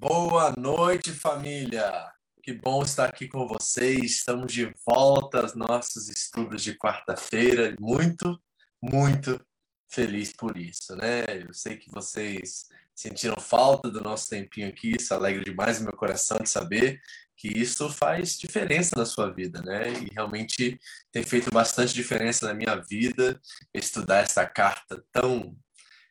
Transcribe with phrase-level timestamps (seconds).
[0.00, 1.92] Boa noite, família!
[2.40, 4.12] Que bom estar aqui com vocês.
[4.12, 7.74] Estamos de volta aos nossos estudos de quarta-feira.
[7.80, 8.40] Muito,
[8.80, 9.44] muito
[9.90, 11.24] feliz por isso, né?
[11.44, 14.94] Eu sei que vocês sentiram falta do nosso tempinho aqui.
[14.96, 17.00] Isso alegra demais o meu coração de saber
[17.36, 19.90] que isso faz diferença na sua vida, né?
[19.94, 20.78] E realmente
[21.10, 23.40] tem feito bastante diferença na minha vida
[23.74, 25.58] estudar essa carta tão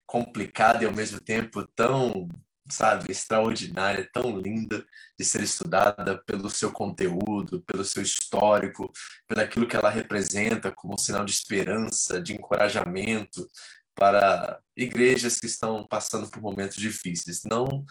[0.05, 2.27] complicada e ao mesmo tempo tão
[2.69, 4.85] sabe, extraordinária, tão linda
[5.17, 8.91] de ser estudada pelo seu conteúdo, pelo seu histórico,
[9.27, 13.47] pelo aquilo que ela representa como um sinal de esperança, de encorajamento
[13.95, 17.41] para igrejas que estão passando por momentos difíceis.
[17.43, 17.85] Não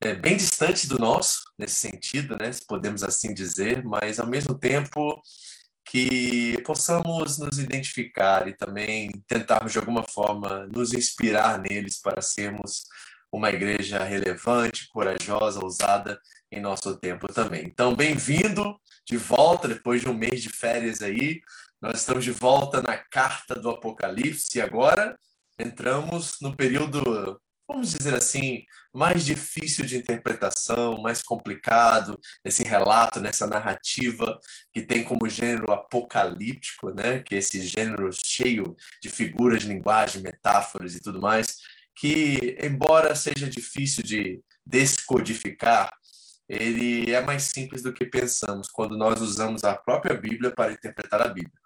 [0.00, 4.58] é bem distante do nosso nesse sentido, né, se podemos assim dizer, mas ao mesmo
[4.58, 5.20] tempo
[5.86, 12.84] que possamos nos identificar e também tentarmos de alguma forma nos inspirar neles para sermos
[13.36, 16.18] uma igreja relevante, corajosa, ousada
[16.50, 17.66] em nosso tempo também.
[17.66, 21.42] Então, bem-vindo de volta depois de um mês de férias aí.
[21.78, 25.18] Nós estamos de volta na carta do Apocalipse e agora
[25.58, 33.46] entramos no período, vamos dizer assim, mais difícil de interpretação, mais complicado, nesse relato, nessa
[33.46, 34.40] narrativa
[34.72, 37.18] que tem como gênero apocalíptico, né?
[37.18, 41.58] Que é esse gênero cheio de figuras, linguagem, metáforas e tudo mais
[41.96, 45.90] que, embora seja difícil de descodificar,
[46.48, 51.22] ele é mais simples do que pensamos quando nós usamos a própria Bíblia para interpretar
[51.22, 51.58] a Bíblia.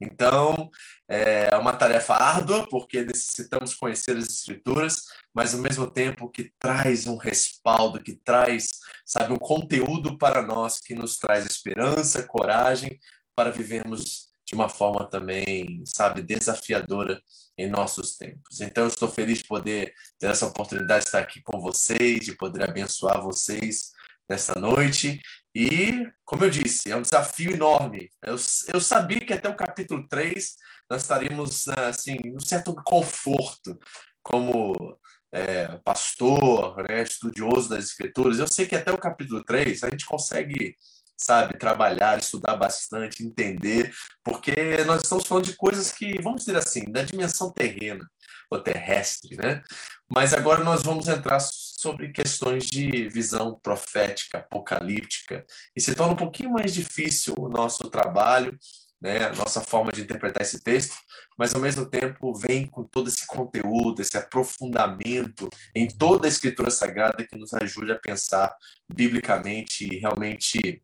[0.00, 0.70] Então,
[1.08, 5.02] é uma tarefa árdua, porque necessitamos conhecer as Escrituras,
[5.34, 8.68] mas ao mesmo tempo que traz um respaldo, que traz,
[9.04, 12.96] sabe, um conteúdo para nós que nos traz esperança, coragem
[13.34, 17.20] para vivermos de uma forma também, sabe, desafiadora
[17.58, 18.60] em nossos tempos.
[18.60, 22.36] Então, eu estou feliz de poder ter essa oportunidade de estar aqui com vocês, de
[22.36, 23.90] poder abençoar vocês
[24.30, 25.20] nessa noite.
[25.52, 28.08] E, como eu disse, é um desafio enorme.
[28.22, 28.36] Eu,
[28.72, 30.54] eu sabia que até o capítulo 3
[30.88, 33.76] nós estaríamos, assim, um certo conforto
[34.22, 34.96] como
[35.32, 38.38] é, pastor, né, estudioso das escrituras.
[38.38, 40.76] Eu sei que até o capítulo 3 a gente consegue
[41.18, 43.92] sabe, trabalhar, estudar bastante, entender,
[44.22, 48.08] porque nós estamos falando de coisas que, vamos dizer assim, da dimensão terrena
[48.50, 49.62] ou terrestre, né?
[50.08, 55.44] Mas agora nós vamos entrar sobre questões de visão profética, apocalíptica,
[55.76, 58.56] e se torna um pouquinho mais difícil o nosso trabalho,
[59.00, 60.96] né, a nossa forma de interpretar esse texto,
[61.38, 66.70] mas ao mesmo tempo vem com todo esse conteúdo, esse aprofundamento em toda a escritura
[66.70, 68.52] sagrada que nos ajude a pensar
[68.92, 70.82] biblicamente e realmente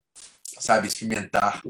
[0.60, 1.62] sabe, experimentar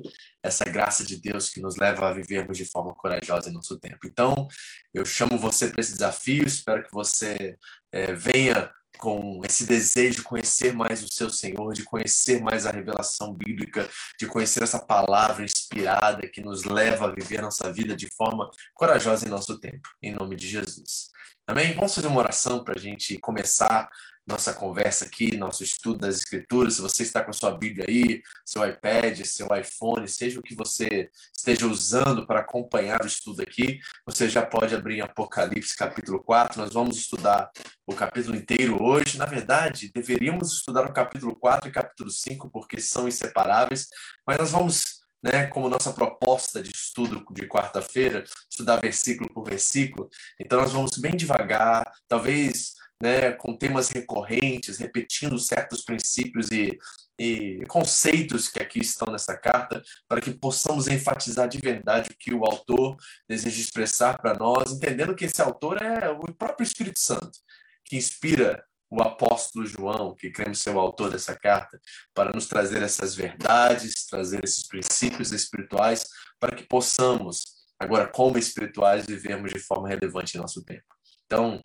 [0.42, 4.06] essa graça de Deus que nos leva a vivermos de forma corajosa em nosso tempo.
[4.06, 4.48] Então,
[4.92, 7.56] eu chamo você para esse desafio, espero que você
[7.92, 12.70] é, venha com esse desejo de conhecer mais o seu Senhor, de conhecer mais a
[12.70, 18.08] revelação bíblica, de conhecer essa palavra inspirada que nos leva a viver nossa vida de
[18.14, 21.10] forma corajosa em nosso tempo, em nome de Jesus.
[21.46, 21.74] Amém?
[21.74, 23.88] Vamos fazer uma oração para a gente começar
[24.26, 26.74] nossa conversa aqui, nosso estudo das Escrituras.
[26.74, 30.54] Se você está com a sua Bíblia aí, seu iPad, seu iPhone, seja o que
[30.54, 36.22] você esteja usando para acompanhar o estudo aqui, você já pode abrir em Apocalipse capítulo
[36.22, 36.60] 4.
[36.60, 37.50] Nós vamos estudar
[37.86, 39.18] o capítulo inteiro hoje.
[39.18, 43.88] Na verdade, deveríamos estudar o capítulo 4 e capítulo 5, porque são inseparáveis,
[44.26, 50.10] mas nós vamos né, como nossa proposta de estudo de quarta-feira, estudar versículo por versículo.
[50.38, 56.78] Então, nós vamos bem devagar, talvez né, com temas recorrentes, repetindo certos princípios e,
[57.18, 62.32] e conceitos que aqui estão nessa carta, para que possamos enfatizar de verdade o que
[62.32, 62.96] o autor
[63.28, 67.38] deseja expressar para nós, entendendo que esse autor é o próprio Espírito Santo,
[67.84, 71.78] que inspira o apóstolo João, que cremos ser o autor dessa carta,
[72.14, 76.06] para nos trazer essas verdades, trazer esses princípios espirituais,
[76.40, 77.42] para que possamos,
[77.78, 80.86] agora como espirituais, vivermos de forma relevante em nosso tempo.
[81.26, 81.62] Então,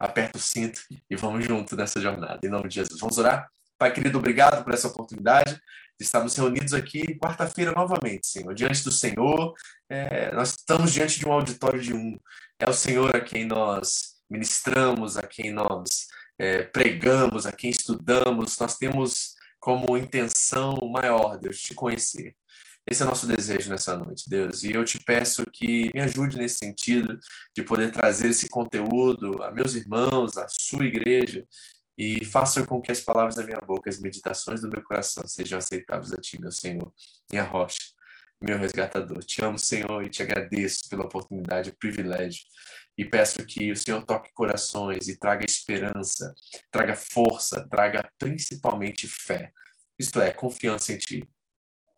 [0.00, 2.40] aperta o cinto e vamos junto nessa jornada.
[2.42, 2.98] Em nome de Jesus.
[2.98, 3.50] Vamos orar?
[3.78, 8.54] Pai querido, obrigado por essa oportunidade de estarmos reunidos aqui quarta-feira novamente, Senhor.
[8.54, 9.54] Diante do Senhor,
[9.88, 12.18] é, nós estamos diante de um auditório de um.
[12.58, 16.08] É o Senhor a quem nós ministramos, a quem nós
[16.38, 18.58] é, pregamos, a quem estudamos.
[18.58, 22.34] Nós temos como intenção maior, Deus, te conhecer.
[22.86, 24.64] Esse é o nosso desejo nessa noite, Deus.
[24.64, 27.18] E eu te peço que me ajude nesse sentido
[27.54, 31.46] de poder trazer esse conteúdo a meus irmãos, à sua igreja,
[31.96, 35.58] e faça com que as palavras da minha boca, as meditações do meu coração sejam
[35.58, 36.92] aceitáveis a Ti, meu Senhor,
[37.30, 37.78] minha rocha,
[38.42, 39.22] meu resgatador.
[39.22, 42.42] Te amo, Senhor, e te agradeço pela oportunidade, o privilégio.
[42.96, 46.34] E peço que o Senhor toque corações e traga esperança,
[46.70, 49.52] traga força, traga principalmente fé.
[49.98, 51.28] Isto é, confiança em Ti.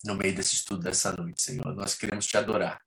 [0.05, 2.81] No meio desse estudo dessa noite, Senhor, nós queremos te adorar.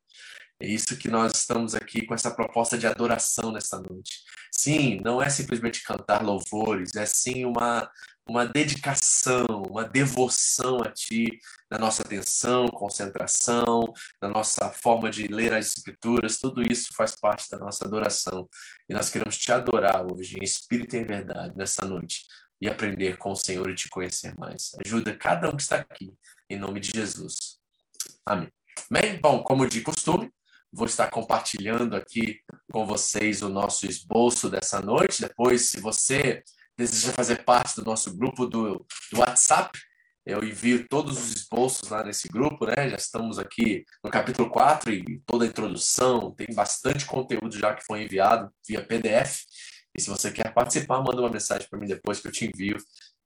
[0.59, 4.21] É isso que nós estamos aqui com essa proposta de adoração nessa noite.
[4.51, 7.89] Sim, não é simplesmente cantar louvores, é sim uma,
[8.27, 11.39] uma dedicação, uma devoção a Ti,
[11.69, 17.50] na nossa atenção, concentração, na nossa forma de ler as Escrituras, tudo isso faz parte
[17.50, 18.47] da nossa adoração.
[18.88, 22.21] E nós queremos te adorar hoje, em espírito e em verdade, nessa noite,
[22.62, 24.71] e aprender com o Senhor e te conhecer mais.
[24.85, 26.13] Ajuda cada um que está aqui,
[26.50, 27.57] em nome de Jesus.
[28.25, 28.50] Amém.
[28.89, 30.31] Bem, bom, como de costume,
[30.75, 35.21] Vou estar compartilhando aqui com vocês o nosso esboço dessa noite.
[35.21, 36.44] Depois, se você
[36.77, 39.80] deseja fazer parte do nosso grupo do, do WhatsApp,
[40.25, 42.89] eu envio todos os esboços lá nesse grupo, né?
[42.89, 47.86] Já estamos aqui no capítulo 4 e toda a introdução, tem bastante conteúdo já que
[47.86, 49.44] foi enviado via PDF.
[49.98, 52.75] E se você quer participar, manda uma mensagem para mim depois que eu te envio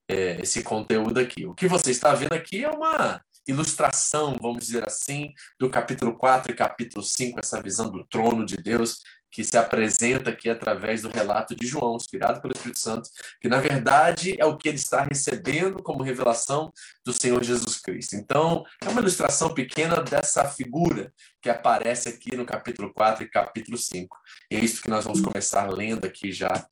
[0.10, 1.46] é, esse conteúdo aqui.
[1.46, 6.52] O que você está vendo aqui é uma ilustração, vamos dizer assim, do capítulo 4
[6.52, 9.02] e capítulo 5, essa visão do trono de Deus
[9.32, 13.08] que se apresenta aqui através do relato de João, inspirado pelo Espírito Santo,
[13.40, 16.74] que na verdade é o que ele está recebendo como revelação
[17.06, 18.16] do Senhor Jesus Cristo.
[18.16, 23.78] Então, é uma ilustração pequena dessa figura que aparece aqui no capítulo 4 e capítulo
[23.78, 24.18] 5.
[24.50, 26.68] E é isso que nós vamos começar lendo aqui já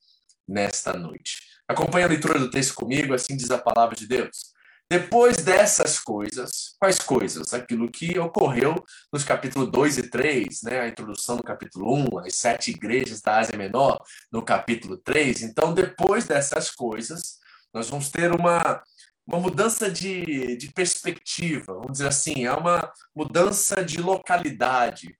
[0.48, 1.47] nesta noite.
[1.68, 4.56] Acompanhe a leitura do texto comigo, assim diz a palavra de Deus.
[4.90, 7.52] Depois dessas coisas, quais coisas?
[7.52, 8.74] Aquilo que ocorreu
[9.12, 10.80] nos capítulos 2 e 3, né?
[10.80, 15.42] a introdução no capítulo 1, as sete igrejas da Ásia Menor no capítulo 3.
[15.42, 17.36] Então, depois dessas coisas,
[17.74, 18.82] nós vamos ter uma,
[19.26, 25.14] uma mudança de, de perspectiva, vamos dizer assim, é uma mudança de localidade.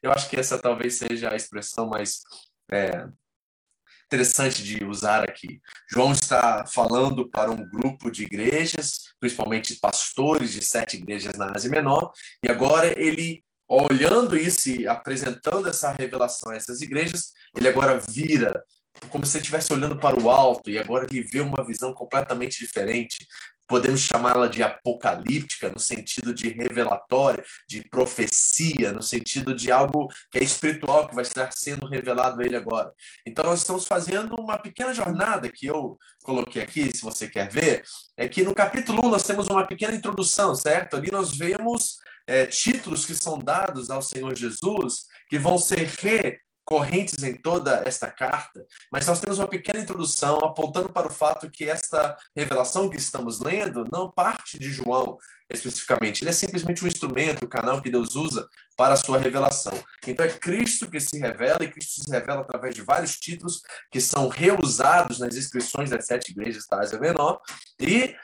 [0.00, 2.20] Eu acho que essa talvez seja a expressão mais
[2.70, 3.04] é,
[4.08, 5.60] interessante de usar aqui.
[5.90, 11.70] João está falando para um grupo de igrejas, principalmente pastores de sete igrejas na Ásia
[11.70, 12.10] Menor,
[12.42, 18.64] e agora ele, olhando isso e apresentando essa revelação a essas igrejas, ele agora vira
[19.10, 23.28] como se estivesse olhando para o alto e agora ele vê uma visão completamente diferente
[23.68, 30.38] podemos chamá-la de apocalíptica, no sentido de revelatória, de profecia, no sentido de algo que
[30.38, 32.90] é espiritual, que vai estar sendo revelado a ele agora.
[33.26, 37.84] Então, nós estamos fazendo uma pequena jornada que eu coloquei aqui, se você quer ver,
[38.16, 40.96] é que no capítulo 1 nós temos uma pequena introdução, certo?
[40.96, 46.38] Ali nós vemos é, títulos que são dados ao Senhor Jesus, que vão ser re
[46.68, 48.62] correntes em toda esta carta,
[48.92, 53.40] mas nós temos uma pequena introdução apontando para o fato que esta revelação que estamos
[53.40, 55.16] lendo não parte de João
[55.50, 59.72] especificamente, ele é simplesmente um instrumento, o canal que Deus usa para a sua revelação.
[60.06, 63.98] Então é Cristo que se revela e Cristo se revela através de vários títulos que
[63.98, 67.40] são reusados nas inscrições das sete igrejas da Ásia Menor
[67.80, 68.14] e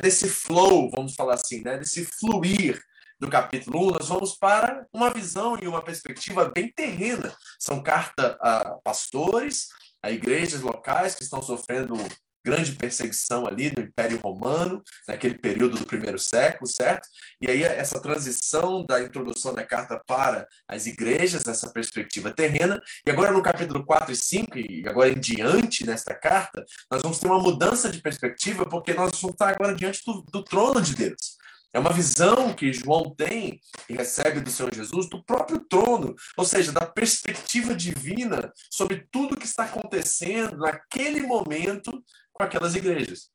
[0.00, 2.80] desse flow, vamos falar assim, né, desse fluir
[3.20, 7.36] do capítulo 1, nós vamos para uma visão e uma perspectiva bem terrena.
[7.58, 9.68] São cartas a pastores,
[10.02, 11.94] a igrejas locais que estão sofrendo
[12.42, 17.06] grande perseguição ali no Império Romano, naquele período do primeiro século, certo?
[17.38, 23.10] E aí essa transição da introdução da carta para as igrejas, essa perspectiva terrena, e
[23.10, 27.26] agora no capítulo 4 e 5, e agora em diante nesta carta, nós vamos ter
[27.26, 31.38] uma mudança de perspectiva, porque nós vamos estar agora diante do, do trono de Deus.
[31.72, 36.44] É uma visão que João tem e recebe do Senhor Jesus do próprio trono, ou
[36.44, 43.30] seja, da perspectiva divina sobre tudo que está acontecendo naquele momento com aquelas igrejas.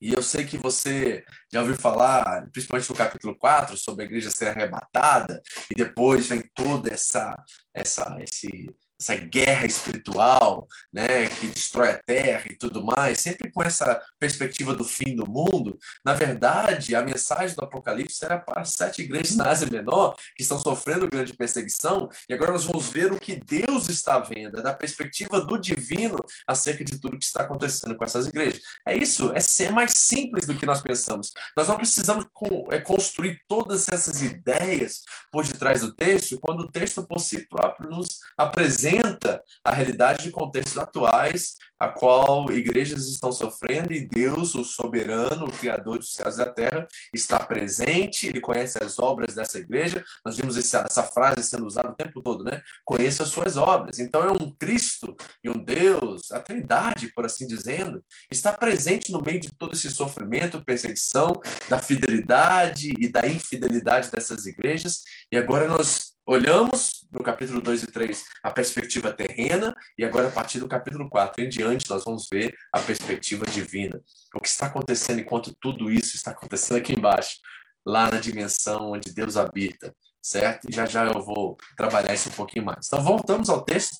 [0.00, 4.30] E eu sei que você já ouviu falar, principalmente no capítulo 4, sobre a igreja
[4.30, 7.36] ser arrebatada, e depois vem toda essa,
[7.74, 8.68] essa, esse,
[9.00, 14.74] essa guerra espiritual, né, que destrói a terra e tudo mais, sempre com essa perspectiva
[14.74, 19.48] do fim do mundo, na verdade, a mensagem do Apocalipse era para sete igrejas na
[19.48, 23.88] Ásia Menor, que estão sofrendo grande perseguição, e agora nós vamos ver o que Deus
[23.88, 28.26] está vendo, é da perspectiva do divino acerca de tudo que está acontecendo com essas
[28.26, 28.60] igrejas.
[28.86, 31.32] É isso, é ser mais simples do que nós pensamos.
[31.56, 32.26] Nós não precisamos
[32.70, 37.90] é, construir todas essas ideias por detrás do texto, quando o texto por si próprio
[37.90, 44.54] nos apresenta apresenta a realidade de contextos atuais a qual igrejas estão sofrendo e Deus,
[44.54, 49.34] o soberano, o criador dos céus e da terra, está presente, ele conhece as obras
[49.34, 50.04] dessa igreja.
[50.24, 52.62] Nós vimos essa, essa frase sendo usada o tempo todo, né?
[52.84, 53.98] Conheça as suas obras.
[53.98, 59.22] Então é um Cristo e um Deus, a Trindade, por assim dizendo, está presente no
[59.22, 61.32] meio de todo esse sofrimento, perseguição,
[61.68, 65.02] da fidelidade e da infidelidade dessas igrejas.
[65.30, 70.30] E agora nós olhamos no capítulo 2 e 3 a perspectiva terrena, e agora a
[70.30, 74.00] partir do capítulo 4 em diante nós vamos ver a perspectiva divina.
[74.34, 77.38] O que está acontecendo enquanto tudo isso está acontecendo aqui embaixo,
[77.86, 80.68] lá na dimensão onde Deus habita, certo?
[80.70, 82.86] E já já eu vou trabalhar isso um pouquinho mais.
[82.86, 83.96] Então voltamos ao texto.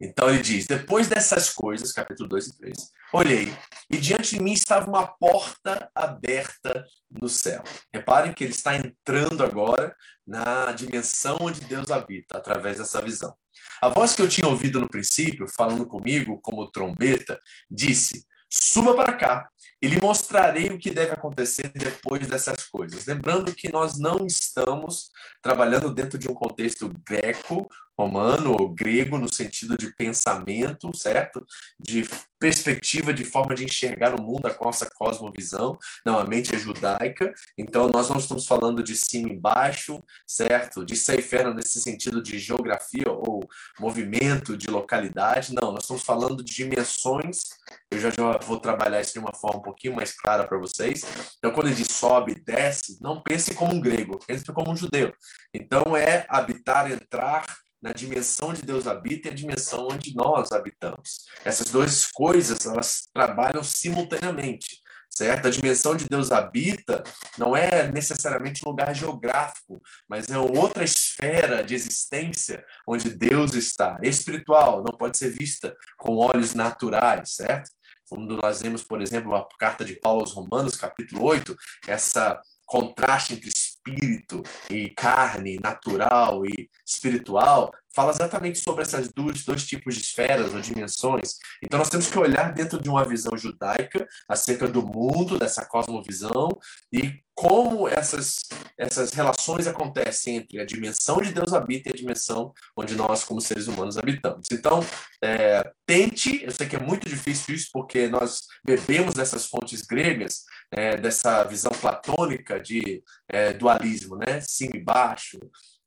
[0.00, 3.52] Então ele diz: Depois dessas coisas, capítulo 2 e 3, olhei,
[3.90, 7.62] e diante de mim estava uma porta aberta no céu.
[7.92, 9.94] Reparem que ele está entrando agora
[10.26, 13.34] na dimensão onde Deus habita, através dessa visão.
[13.82, 17.38] A voz que eu tinha ouvido no princípio, falando comigo como trombeta,
[17.70, 19.48] disse: Suba para cá
[19.82, 23.06] e lhe mostrarei o que deve acontecer depois dessas coisas.
[23.06, 27.66] Lembrando que nós não estamos trabalhando dentro de um contexto greco
[28.00, 31.44] romano ou grego no sentido de pensamento, certo?
[31.78, 35.78] De perspectiva, de forma de enxergar o mundo, a nossa cosmovisão.
[36.06, 40.84] Não, a mente é judaica, então nós não estamos falando de cima e baixo, certo?
[40.84, 41.20] De céu
[41.54, 43.46] nesse sentido de geografia ou
[43.78, 45.54] movimento de localidade.
[45.54, 47.50] Não, nós estamos falando de dimensões.
[47.90, 51.04] Eu já, já vou trabalhar isso de uma forma um pouquinho mais clara para vocês.
[51.38, 55.12] Então, quando ele diz sobe desce, não pense como um grego, pense como um judeu.
[55.52, 57.44] Então, é habitar, entrar
[57.82, 61.26] na dimensão onde Deus habita e a dimensão onde nós habitamos.
[61.44, 65.48] Essas duas coisas, elas trabalham simultaneamente, certo?
[65.48, 67.02] A dimensão onde Deus habita
[67.38, 73.98] não é necessariamente um lugar geográfico, mas é outra esfera de existência onde Deus está.
[74.02, 77.70] Espiritual, não pode ser vista com olhos naturais, certo?
[78.08, 81.56] Quando nós vemos, por exemplo, a carta de Paulo aos Romanos, capítulo 8,
[81.86, 83.50] essa contraste entre
[83.86, 90.54] espírito e carne, natural e espiritual, fala exatamente sobre essas duas dois tipos de esferas
[90.54, 91.36] ou dimensões.
[91.62, 96.48] Então nós temos que olhar dentro de uma visão judaica acerca do mundo, dessa cosmovisão
[96.92, 98.40] e como essas
[98.76, 103.40] essas relações acontecem entre a dimensão de Deus habita e a dimensão onde nós como
[103.40, 104.48] seres humanos habitamos.
[104.52, 104.80] Então
[105.22, 110.44] é, tente, eu sei que é muito difícil isso porque nós bebemos dessas fontes gregas,
[110.70, 115.38] é, dessa visão platônica de é, dualismo, né, cima e baixo,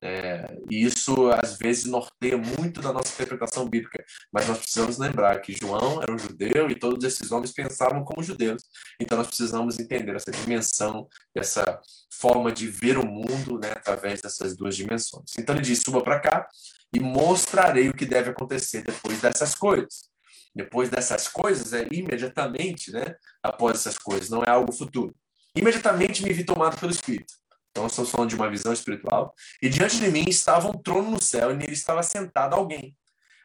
[0.06, 4.04] é, e isso, às vezes, norteia muito da nossa interpretação bíblica.
[4.34, 8.22] Mas nós precisamos lembrar que João era um judeu e todos esses homens pensavam como
[8.22, 8.64] judeus.
[9.00, 11.80] Então, nós precisamos entender essa dimensão, essa
[12.12, 15.38] forma de ver o mundo né, através dessas duas dimensões.
[15.40, 16.50] Então, ele diz: suba para cá
[16.94, 20.12] e mostrarei o que deve acontecer depois dessas coisas.
[20.54, 25.16] Depois dessas coisas, é imediatamente, né, após essas coisas, não é algo futuro.
[25.56, 27.34] Imediatamente me vi tomado pelo Espírito
[27.74, 29.34] então, estamos falando de uma visão espiritual.
[29.60, 32.96] E diante de mim estava um trono no céu e nele estava sentado alguém.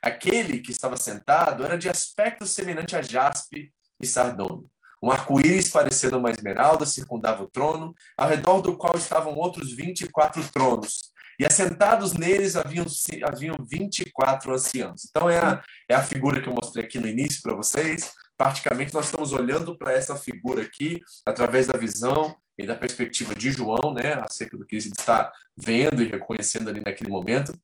[0.02, 4.70] Aquele que estava sentado era de aspecto semelhante a jaspe e sardônio.
[5.02, 10.46] Um arco-íris parecendo uma esmeralda circundava o trono, ao redor do qual estavam outros 24
[10.52, 11.10] tronos.
[11.40, 12.84] E assentados neles haviam,
[13.24, 15.06] haviam 24 anciãos.
[15.08, 18.12] Então, é a, é a figura que eu mostrei aqui no início para vocês.
[18.36, 23.52] Praticamente, nós estamos olhando para essa figura aqui, através da visão e da perspectiva de
[23.52, 27.56] João, né, acerca do que ele está vendo e reconhecendo ali naquele momento,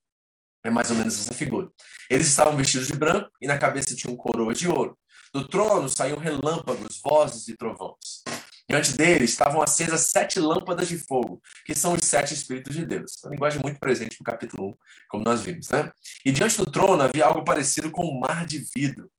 [0.62, 1.68] é mais ou menos essa figura.
[2.08, 4.96] Eles estavam vestidos de branco e na cabeça tinham coroa de ouro.
[5.32, 8.22] Do trono saíam relâmpagos, vozes e trovões.
[8.68, 13.12] Diante deles estavam acesas sete lâmpadas de fogo, que são os sete Espíritos de Deus.
[13.22, 14.74] Uma linguagem muito presente no capítulo 1,
[15.08, 15.68] como nós vimos.
[15.68, 15.90] Né?
[16.24, 19.10] E diante do trono havia algo parecido com um mar de vidro,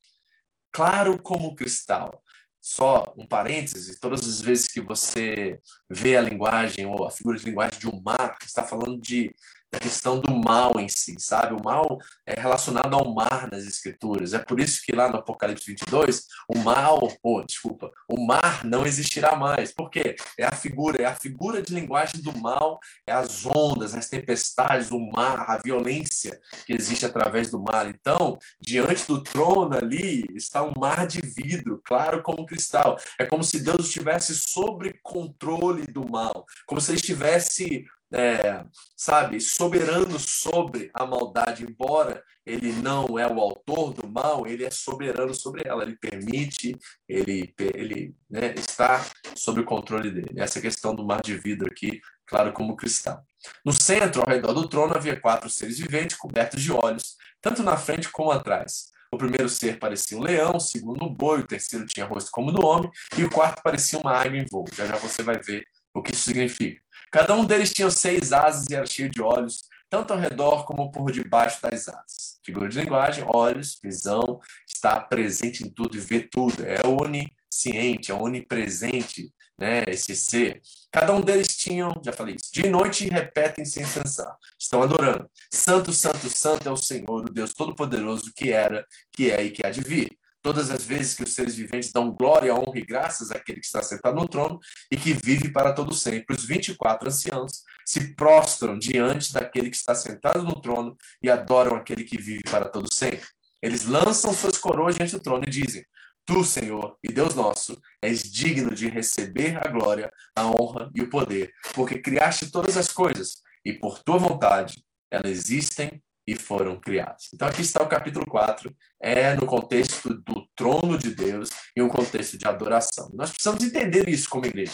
[0.71, 2.23] claro como cristal,
[2.67, 7.45] só um parêntese, todas as vezes que você vê a linguagem ou a figura de
[7.45, 9.31] linguagem de um mar, está falando de
[9.75, 11.53] questão do mal em si, sabe?
[11.53, 14.33] O mal é relacionado ao mar nas escrituras.
[14.33, 18.85] É por isso que lá no Apocalipse 22, o mal, oh, desculpa, o mar não
[18.85, 19.71] existirá mais.
[19.71, 20.15] Por quê?
[20.37, 24.91] É a figura, é a figura de linguagem do mal, é as ondas, as tempestades,
[24.91, 27.87] o mar, a violência que existe através do mar.
[27.89, 32.97] Então, diante do trono ali está um mar de vidro, claro como cristal.
[33.19, 38.63] É como se Deus estivesse sob controle do mal, como se ele estivesse é,
[38.95, 44.69] sabe, soberano sobre a maldade, embora ele não é o autor do mal, ele é
[44.69, 49.03] soberano sobre ela, ele permite, ele, ele né, está
[49.35, 50.35] sob o controle dele.
[50.37, 53.23] Essa é questão do mar de vidro aqui, claro, como cristal.
[53.63, 57.77] No centro, ao redor do trono, havia quatro seres viventes cobertos de olhos, tanto na
[57.77, 58.93] frente como atrás.
[59.11, 62.51] O primeiro ser parecia um leão, o segundo um boi, o terceiro tinha rosto como
[62.51, 64.65] do homem, e o quarto parecia uma águia em voo.
[64.73, 66.81] Já já você vai ver o que isso significa.
[67.15, 70.91] Cada um deles tinha seis asas e era cheio de olhos, tanto ao redor como
[70.91, 72.41] por debaixo das asas.
[72.43, 76.65] Figura de linguagem, olhos, visão, está presente em tudo e vê tudo.
[76.65, 80.61] É onisciente, é onipresente, né, esse ser.
[80.91, 84.35] Cada um deles tinham, já falei isso, de noite repetem sem cessar.
[84.59, 85.31] Estão adorando.
[85.49, 89.65] Santo, santo, santo é o Senhor, o Deus Todo-Poderoso, que era, que é e que
[89.65, 90.17] há de vir.
[90.45, 93.81] Todas as vezes que os seres viventes dão glória, honra e graças àquele que está
[93.81, 94.59] sentado no trono
[94.91, 99.95] e que vive para todo sempre, os 24 anciãos se prostram diante daquele que está
[99.95, 103.25] sentado no trono e adoram aquele que vive para todo sempre.
[103.59, 105.83] Eles lançam suas coroas diante do trono e dizem:
[106.27, 111.09] Tu, Senhor e Deus nosso, és digno de receber a glória, a honra e o
[111.09, 117.29] poder, porque criaste todas as coisas e por tua vontade elas existem e foram criadas.
[117.33, 121.89] Então aqui está o capítulo 4, é no contexto do trono de Deus e um
[121.89, 123.09] contexto de adoração.
[123.13, 124.73] Nós precisamos entender isso como igreja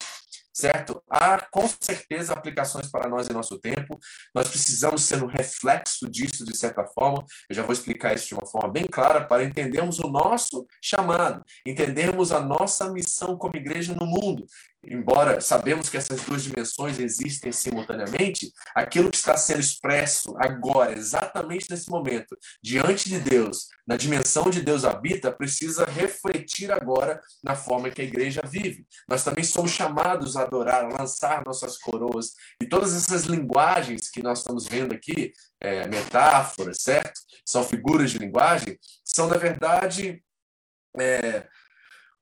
[0.53, 1.01] certo?
[1.09, 3.97] Há com certeza aplicações para nós em nosso tempo.
[4.35, 7.23] Nós precisamos ser um reflexo disso de certa forma.
[7.49, 11.43] Eu já vou explicar isso de uma forma bem clara para entendermos o nosso chamado,
[11.65, 14.45] entendermos a nossa missão como igreja no mundo
[14.83, 21.69] embora sabemos que essas duas dimensões existem simultaneamente, aquilo que está sendo expresso agora, exatamente
[21.69, 27.89] nesse momento, diante de Deus, na dimensão onde Deus habita, precisa refletir agora na forma
[27.91, 28.85] que a igreja vive.
[29.07, 34.23] Nós também somos chamados a adorar, a lançar nossas coroas, e todas essas linguagens que
[34.23, 37.21] nós estamos vendo aqui, é, metáforas, certo?
[37.45, 40.23] São figuras de linguagem, são, na verdade,
[40.97, 41.47] é,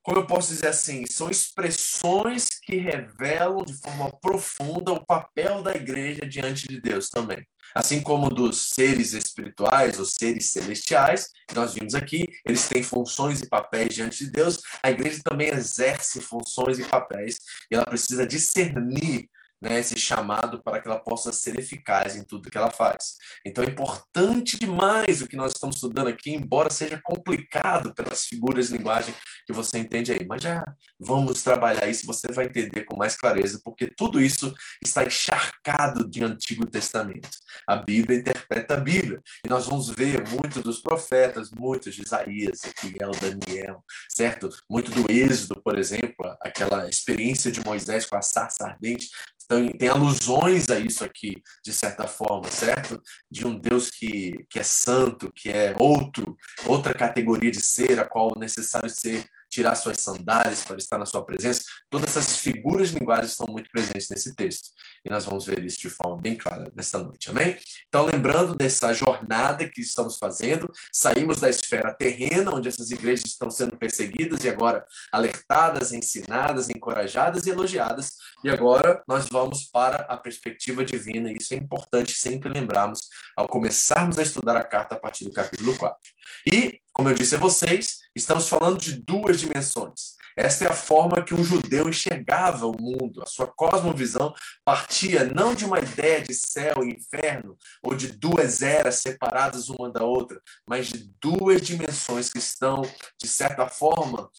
[0.01, 5.71] como eu posso dizer assim, são expressões que revelam de forma profunda o papel da
[5.75, 7.45] igreja diante de Deus também.
[7.75, 13.41] Assim como dos seres espirituais, os seres celestiais, que nós vimos aqui, eles têm funções
[13.41, 17.37] e papéis diante de Deus, a igreja também exerce funções e papéis,
[17.69, 19.29] e ela precisa discernir
[19.61, 23.15] né, esse chamado para que ela possa ser eficaz em tudo que ela faz.
[23.45, 28.67] Então é importante demais o que nós estamos estudando aqui, embora seja complicado pelas figuras
[28.67, 29.13] de linguagem
[29.45, 30.25] que você entende aí.
[30.25, 30.63] Mas já
[30.99, 36.23] vamos trabalhar isso, você vai entender com mais clareza, porque tudo isso está encharcado de
[36.23, 37.29] Antigo Testamento.
[37.67, 39.21] A Bíblia interpreta a Bíblia.
[39.45, 44.49] E nós vamos ver muito dos profetas, muitos de Isaías, Ezequiel, Daniel, certo?
[44.69, 49.09] Muito do Êxodo, por exemplo, aquela experiência de Moisés com a sarça ardente
[49.51, 53.01] então, tem alusões a isso aqui, de certa forma, certo?
[53.31, 58.05] De um Deus que, que é santo, que é outro, outra categoria de ser, a
[58.05, 61.63] qual é necessário ser tirar suas sandálias para estar na sua presença.
[61.89, 64.69] Todas essas figuras de linguagem estão muito presentes nesse texto.
[65.03, 67.57] E nós vamos ver isso de forma bem clara nesta noite, amém?
[67.87, 73.49] Então, lembrando dessa jornada que estamos fazendo, saímos da esfera terrena, onde essas igrejas estão
[73.49, 78.13] sendo perseguidas e agora alertadas, ensinadas, encorajadas e elogiadas.
[78.43, 83.01] E agora nós vamos para a perspectiva divina, e isso é importante sempre lembrarmos
[83.35, 85.97] ao começarmos a estudar a carta a partir do capítulo 4.
[86.45, 90.17] E, como eu disse a vocês, estamos falando de duas dimensões.
[90.35, 93.23] Esta é a forma que um judeu enxergava o mundo.
[93.23, 94.33] A sua cosmovisão
[94.65, 99.89] partia não de uma ideia de céu e inferno, ou de duas eras separadas uma
[99.89, 102.81] da outra, mas de duas dimensões que estão,
[103.17, 104.29] de certa forma,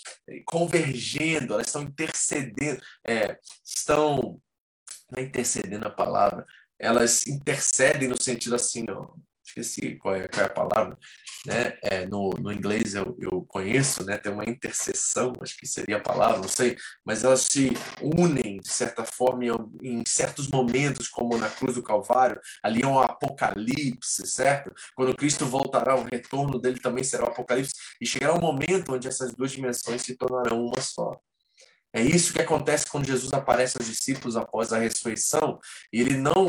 [0.44, 4.38] convergendo, elas estão intercedendo, é, estão.
[5.10, 6.44] Não é intercedendo a palavra,
[6.78, 9.08] elas intercedem no sentido assim, ó,
[9.60, 10.98] esqueci qual é, qual é a palavra,
[11.46, 11.78] né?
[11.82, 14.16] É, no, no inglês eu, eu conheço, né?
[14.16, 18.68] Tem uma intercessão, acho que seria a palavra, não sei, mas elas se unem de
[18.68, 19.50] certa forma em,
[19.82, 24.72] em certos momentos, como na cruz do Calvário, ali é um apocalipse, certo?
[24.94, 29.08] Quando Cristo voltará, o retorno dele também será o apocalipse, e chegará um momento onde
[29.08, 31.20] essas duas dimensões se tornarão uma só.
[31.92, 35.58] É isso que acontece quando Jesus aparece aos discípulos após a ressurreição,
[35.92, 36.46] e ele não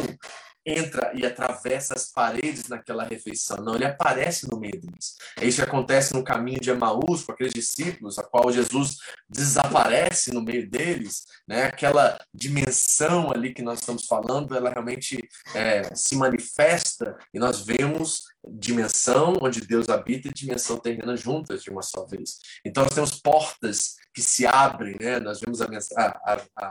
[0.65, 3.57] entra e atravessa as paredes naquela refeição.
[3.57, 5.15] Não, ele aparece no meio deles.
[5.37, 8.97] É isso que acontece no caminho de Emaús com aqueles discípulos, a qual Jesus
[9.29, 11.65] desaparece no meio deles, né?
[11.65, 15.17] Aquela dimensão ali que nós estamos falando, ela realmente
[15.55, 21.69] é, se manifesta e nós vemos dimensão onde Deus habita e dimensão terrena juntas de
[21.69, 22.39] uma só vez.
[22.65, 25.19] Então nós temos portas que se abrem, né?
[25.19, 26.65] Nós vemos a, a, a,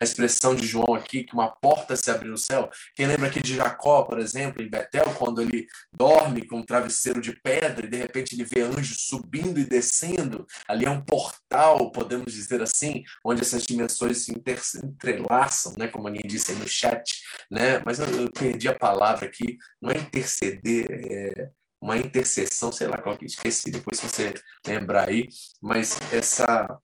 [0.00, 2.70] a expressão de João aqui, que uma porta se abre no céu.
[2.94, 7.20] Quem lembra aqui de Jacó, por exemplo, em Betel, quando ele dorme com um travesseiro
[7.20, 11.90] de pedra e de repente ele vê anjos subindo e descendo, ali é um portal,
[11.92, 15.88] podemos dizer assim, onde essas dimensões se entrelaçam, né?
[15.88, 17.82] Como a disse aí no chat, né?
[17.84, 22.98] Mas eu, eu perdi a palavra aqui, não é interceder, é uma intercessão, sei lá
[22.98, 24.34] qual que esqueci, depois se você
[24.66, 25.28] lembrar aí,
[25.60, 26.78] mas essa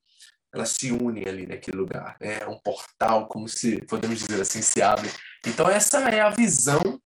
[0.53, 2.41] ela se une ali naquele lugar, né?
[2.41, 5.11] é um portal, como se podemos dizer assim, se abre.
[5.47, 7.01] Então essa é a visão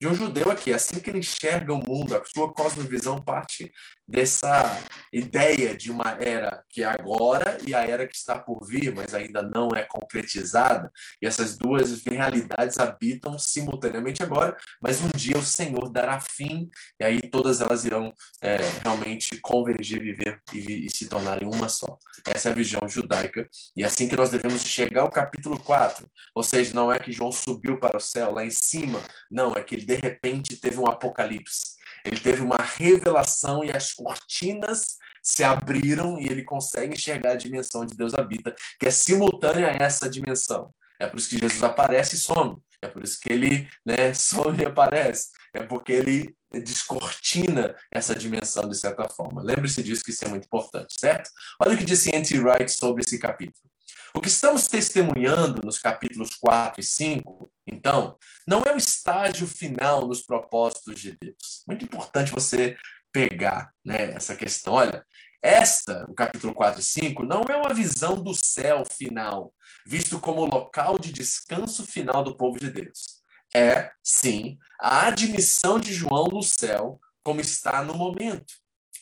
[0.00, 0.72] de um judeu aqui.
[0.72, 3.70] É assim que ele enxerga o mundo, a sua cosmovisão parte
[4.08, 4.80] dessa
[5.12, 9.12] ideia de uma era que é agora e a era que está por vir, mas
[9.12, 10.90] ainda não é concretizada.
[11.20, 17.04] E essas duas realidades habitam simultaneamente agora, mas um dia o Senhor dará fim e
[17.04, 21.98] aí todas elas irão é, realmente convergir, viver e, e, se tornarem uma só.
[22.24, 26.08] Essa é a visão judaica e é assim que nós devemos chegar ao capítulo 4.
[26.34, 29.62] Ou seja, não é que João subiu para o céu lá em cima, não, é
[29.62, 31.77] que ele de repente teve um apocalipse
[32.08, 37.84] ele teve uma revelação e as cortinas se abriram e ele consegue enxergar a dimensão
[37.84, 40.72] de Deus habita, que é simultânea a essa dimensão.
[40.98, 42.56] É por isso que Jesus aparece e some.
[42.80, 45.28] É por isso que ele né, some e aparece.
[45.54, 49.42] É porque ele descortina essa dimensão de certa forma.
[49.42, 51.30] Lembre-se disso, que isso é muito importante, certo?
[51.60, 52.38] Olha o que disse N.T.
[52.40, 53.68] Wright sobre esse capítulo.
[54.14, 58.16] O que estamos testemunhando nos capítulos 4 e 5, então,
[58.46, 61.62] não é o estágio final nos propósitos de Deus.
[61.66, 62.76] Muito importante você
[63.12, 64.74] pegar né, essa questão.
[64.74, 65.04] Olha,
[65.42, 69.52] esta, o capítulo 4 e 5, não é uma visão do céu final,
[69.86, 73.18] visto como local de descanso final do povo de Deus.
[73.54, 78.54] É, sim, a admissão de João no céu, como está no momento.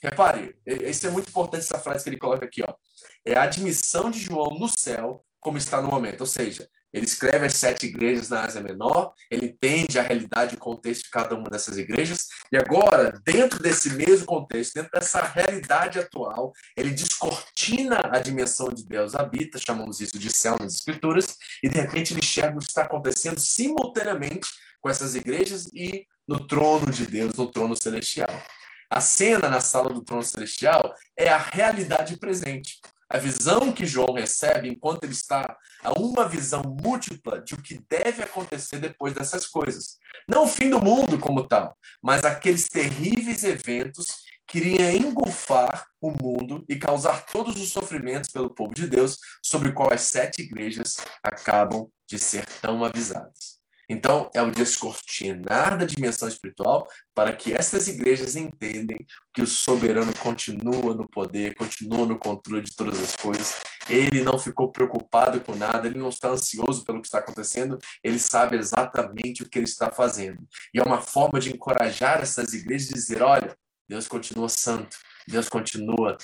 [0.02, 2.74] Repare, isso é muito importante essa frase que ele coloca aqui, ó
[3.26, 6.20] é a admissão de João no céu, como está no momento.
[6.20, 10.56] Ou seja, ele escreve as sete igrejas na Ásia Menor, ele entende a realidade e
[10.56, 15.22] o contexto de cada uma dessas igrejas, e agora, dentro desse mesmo contexto, dentro dessa
[15.22, 21.36] realidade atual, ele descortina a dimensão de Deus habita, chamamos isso de céu nas Escrituras,
[21.62, 24.48] e de repente ele enxerga o que está acontecendo simultaneamente
[24.80, 28.30] com essas igrejas e no trono de Deus, no trono celestial.
[28.88, 32.80] A cena na sala do trono celestial é a realidade presente.
[33.08, 37.80] A visão que João recebe enquanto ele está a uma visão múltipla de o que
[37.88, 39.98] deve acontecer depois dessas coisas.
[40.28, 46.10] Não o fim do mundo como tal, mas aqueles terríveis eventos que iriam engolfar o
[46.10, 50.42] mundo e causar todos os sofrimentos pelo povo de Deus, sobre o qual as sete
[50.42, 53.55] igrejas acabam de ser tão avisadas.
[53.88, 58.98] Então, é o descortinar da dimensão espiritual para que essas igrejas entendam
[59.32, 63.60] que o soberano continua no poder, continua no controle de todas as coisas.
[63.88, 68.18] Ele não ficou preocupado com nada, ele não está ansioso pelo que está acontecendo, ele
[68.18, 70.44] sabe exatamente o que ele está fazendo.
[70.74, 73.56] E é uma forma de encorajar essas igrejas e dizer: olha,
[73.88, 74.96] Deus continua santo,
[75.28, 76.16] Deus continua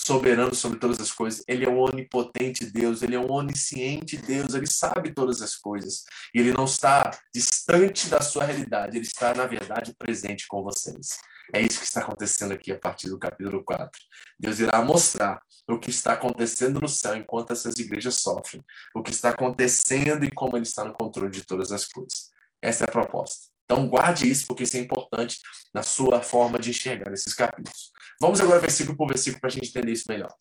[0.00, 4.54] soberano sobre todas as coisas, ele é um onipotente Deus, ele é um onisciente Deus,
[4.54, 6.04] ele sabe todas as coisas.
[6.34, 11.18] E ele não está distante da sua realidade, ele está, na verdade, presente com vocês.
[11.52, 13.90] É isso que está acontecendo aqui a partir do capítulo 4.
[14.38, 18.62] Deus irá mostrar o que está acontecendo no céu enquanto essas igrejas sofrem,
[18.94, 22.30] o que está acontecendo e como ele está no controle de todas as coisas.
[22.60, 23.48] Essa é a proposta.
[23.64, 25.38] Então guarde isso, porque isso é importante
[25.74, 27.92] na sua forma de enxergar esses capítulos.
[28.20, 30.32] Vamos agora versículo por versículo para a gente entender isso melhor.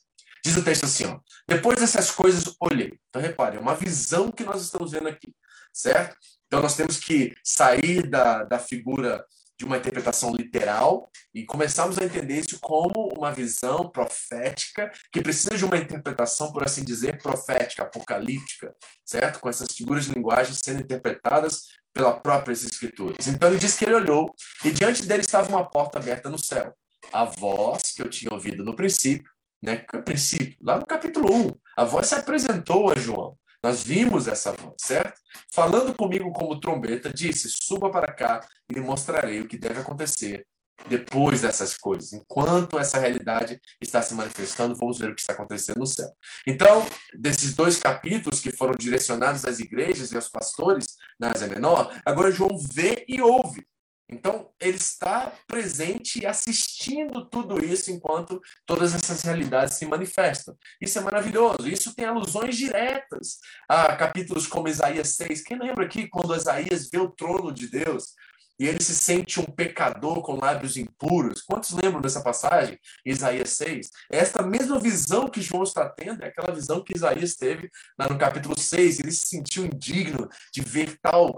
[0.43, 1.19] Diz o texto assim, ó.
[1.47, 2.97] Depois dessas coisas, olhei.
[3.09, 5.33] Então, repare, é uma visão que nós estamos vendo aqui,
[5.73, 6.15] certo?
[6.45, 9.25] Então, nós temos que sair da, da figura
[9.57, 15.57] de uma interpretação literal e começarmos a entender isso como uma visão profética que precisa
[15.57, 19.39] de uma interpretação, por assim dizer, profética, apocalíptica, certo?
[19.39, 23.27] Com essas figuras de linguagem sendo interpretadas pelas próprias escrituras.
[23.27, 26.73] Então ele diz que ele olhou e diante dele estava uma porta aberta no céu.
[27.11, 29.85] A voz que eu tinha ouvido no princípio, né?
[29.93, 33.37] No princípio, lá no capítulo 1, a voz se apresentou a João.
[33.63, 35.19] Nós vimos essa voz, certo?
[35.51, 40.45] Falando comigo como trombeta, disse: Suba para cá e lhe mostrarei o que deve acontecer
[40.87, 42.13] depois dessas coisas.
[42.13, 46.09] Enquanto essa realidade está se manifestando, vamos ver o que está acontecendo no céu.
[46.45, 46.85] Então,
[47.17, 50.85] desses dois capítulos que foram direcionados às igrejas e aos pastores
[51.19, 53.65] na Ásia Menor, agora João vê e ouve.
[54.09, 60.55] Então, ele está presente e assistindo tudo isso enquanto todas essas realidades se manifestam.
[60.81, 61.67] Isso é maravilhoso.
[61.67, 65.41] Isso tem alusões diretas a capítulos como Isaías 6.
[65.41, 68.13] Quem lembra aqui quando Isaías vê o trono de Deus?
[68.59, 71.41] E ele se sente um pecador com lábios impuros.
[71.41, 72.79] Quantos lembram dessa passagem?
[73.05, 73.89] Isaías 6.
[74.11, 78.07] É esta mesma visão que João está tendo, é aquela visão que Isaías teve lá
[78.09, 78.99] no capítulo 6.
[78.99, 81.37] Ele se sentiu indigno de ver tal,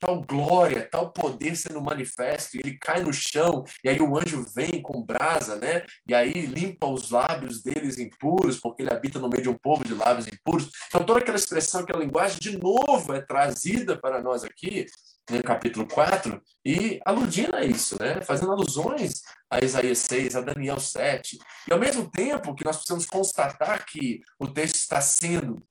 [0.00, 4.44] tal glória, tal poder sendo manifesto, e ele cai no chão, e aí o anjo
[4.54, 5.84] vem com brasa, né?
[6.06, 9.84] E aí limpa os lábios deles impuros, porque ele habita no meio de um povo
[9.84, 10.70] de lábios impuros.
[10.88, 14.86] Então toda aquela expressão, aquela linguagem, de novo é trazida para nós aqui,
[15.30, 18.20] no capítulo 4, e aludindo a isso, né?
[18.22, 21.38] fazendo alusões a Isaías 6, a Daniel 7.
[21.68, 25.62] E ao mesmo tempo que nós precisamos constatar que o texto está sendo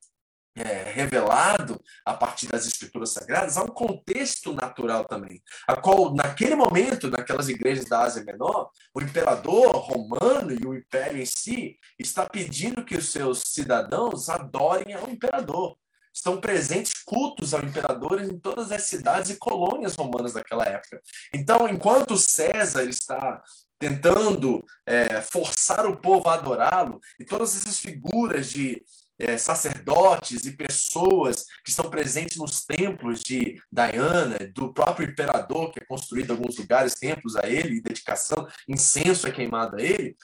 [0.58, 6.56] é, revelado a partir das escrituras sagradas, há um contexto natural também, a qual, naquele
[6.56, 12.28] momento, naquelas igrejas da Ásia Menor, o imperador romano e o império em si está
[12.28, 15.78] pedindo que os seus cidadãos adorem ao imperador
[16.17, 21.01] estão presentes cultos ao imperador em todas as cidades e colônias romanas daquela época.
[21.34, 23.41] Então, enquanto César está
[23.80, 28.84] tentando é, forçar o povo a adorá-lo, e todas essas figuras de
[29.19, 35.80] é, sacerdotes e pessoas que estão presentes nos templos de Diana, do próprio imperador, que
[35.80, 40.15] é construído em alguns lugares, templos a ele, dedicação, incenso é queimado a ele,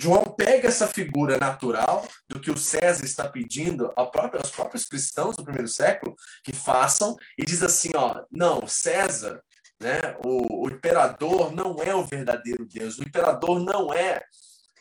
[0.00, 5.44] João pega essa figura natural do que o César está pedindo aos próprios cristãos do
[5.44, 9.42] primeiro século que façam e diz assim, ó, não, César,
[9.80, 14.22] né, o, o imperador não é o verdadeiro Deus, o imperador não é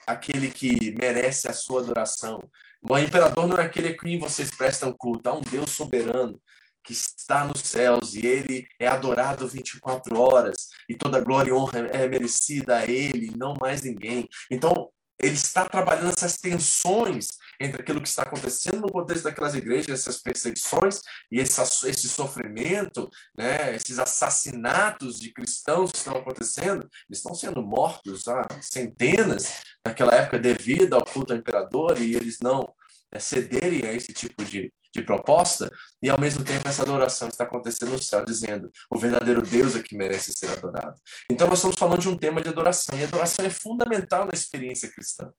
[0.06, 2.44] aquele que merece a sua adoração.
[2.82, 6.40] O imperador não é aquele a quem vocês prestam culto, há um Deus soberano
[6.84, 11.80] que está nos céus e ele é adorado 24 horas e toda glória e honra
[11.92, 14.28] é merecida a ele, não mais ninguém.
[14.50, 14.90] Então,
[15.22, 17.28] ele está trabalhando essas tensões
[17.60, 23.10] entre aquilo que está acontecendo no contexto daquelas igrejas, essas perseguições e esse, esse sofrimento,
[23.38, 30.16] né, esses assassinatos de cristãos que estão acontecendo, eles estão sendo mortos há centenas naquela
[30.16, 32.74] época devido ao culto ao imperador e eles não
[33.12, 35.72] é, cederem a esse tipo de, de proposta,
[36.02, 39.84] e ao mesmo tempo essa adoração está acontecendo no céu, dizendo o verdadeiro Deus é
[39.84, 41.00] que merece ser adorado.
[41.30, 44.90] Então nós estamos falando de um tema de adoração, e adoração é fundamental na experiência
[44.92, 45.32] cristã,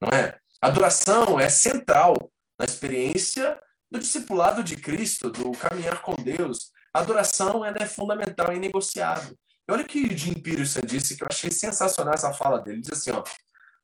[0.00, 0.38] não é?
[0.60, 6.72] Adoração é central na experiência do discipulado de Cristo, do caminhar com Deus.
[6.92, 9.36] A adoração ela é fundamental, é inegociável.
[9.68, 12.76] E olha o que Jim Peterson disse, que eu achei sensacional essa fala dele.
[12.76, 13.22] Ele diz assim, ó,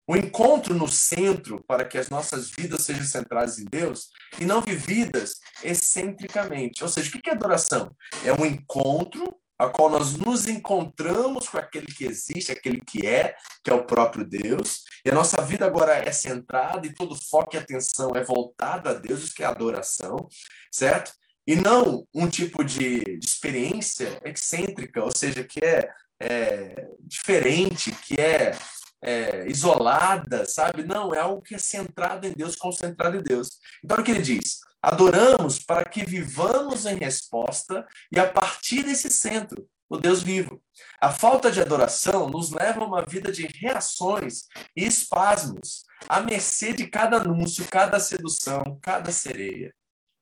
[0.06, 4.08] o encontro no centro para que as nossas vidas sejam centradas em Deus
[4.40, 6.82] e não vividas excentricamente.
[6.82, 7.94] Ou seja, o que é adoração?
[8.24, 13.36] É um encontro a qual nós nos encontramos com aquele que existe, aquele que é,
[13.62, 17.54] que é o próprio Deus, e a nossa vida agora é centrada e todo foco
[17.54, 20.28] e atenção é voltado a Deus, isso que é adoração,
[20.70, 21.12] certo?
[21.46, 25.88] E não um tipo de, experiência excêntrica, ou seja, que é,
[26.20, 28.56] é diferente, que é
[29.02, 30.84] é, isolada, sabe?
[30.84, 33.58] Não, é algo que é centrado em Deus, concentrado em Deus.
[33.84, 34.60] Então, o que ele diz?
[34.80, 40.62] Adoramos para que vivamos em resposta e a partir desse centro, o Deus vivo.
[41.00, 46.72] A falta de adoração nos leva a uma vida de reações e espasmos, à mercê
[46.72, 49.72] de cada anúncio, cada sedução, cada sereia.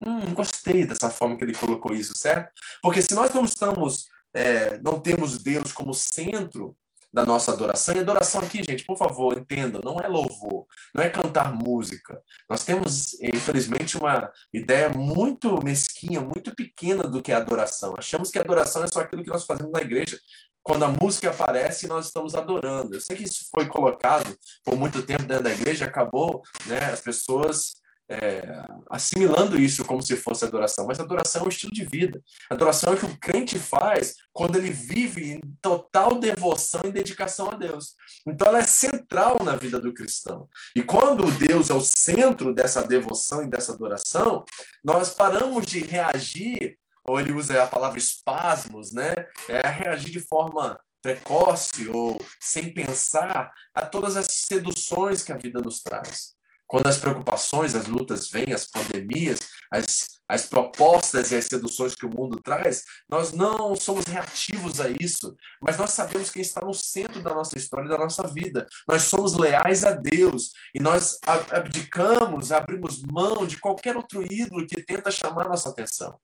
[0.04, 2.50] Hum, gostei dessa forma que ele colocou isso, certo?
[2.82, 6.76] Porque se nós não estamos, é, não temos Deus como centro
[7.12, 7.94] da nossa adoração.
[7.94, 12.22] E adoração aqui, gente, por favor, entendam, não é louvor, não é cantar música.
[12.48, 17.94] Nós temos, infelizmente, uma ideia muito mesquinha, muito pequena do que é adoração.
[17.98, 20.18] Achamos que adoração é só aquilo que nós fazemos na igreja.
[20.62, 22.94] Quando a música aparece, nós estamos adorando.
[22.94, 27.00] Eu sei que isso foi colocado por muito tempo dentro da igreja, acabou, né, as
[27.00, 27.79] pessoas
[28.10, 32.20] é, assimilando isso como se fosse adoração, mas adoração é um estilo de vida.
[32.50, 37.48] Adoração é o que o crente faz quando ele vive em total devoção e dedicação
[37.48, 37.94] a Deus.
[38.26, 40.48] Então ela é central na vida do cristão.
[40.74, 44.44] E quando Deus é o centro dessa devoção e dessa adoração,
[44.82, 49.14] nós paramos de reagir, ou ele usa a palavra espasmos, né?
[49.48, 55.60] É reagir de forma precoce ou sem pensar a todas as seduções que a vida
[55.60, 56.39] nos traz.
[56.70, 59.40] Quando as preocupações, as lutas vêm, as pandemias,
[59.72, 64.88] as, as propostas e as seduções que o mundo traz, nós não somos reativos a
[64.88, 68.68] isso, mas nós sabemos quem está no centro da nossa história e da nossa vida.
[68.86, 71.18] Nós somos leais a Deus e nós
[71.50, 76.20] abdicamos, abrimos mão de qualquer outro ídolo que tenta chamar nossa atenção.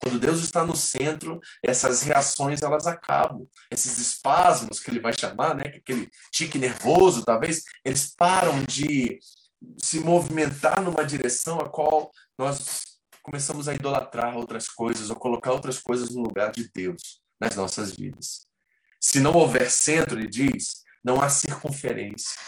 [0.00, 3.44] Quando Deus está no centro, essas reações elas acabam.
[3.68, 9.18] Esses espasmos que ele vai chamar, né, aquele tique nervoso, talvez, eles param de
[9.78, 12.82] se movimentar numa direção a qual nós
[13.22, 17.92] começamos a idolatrar outras coisas ou colocar outras coisas no lugar de Deus nas nossas
[17.94, 18.46] vidas.
[19.00, 22.38] Se não houver centro, ele diz, não há circunferência.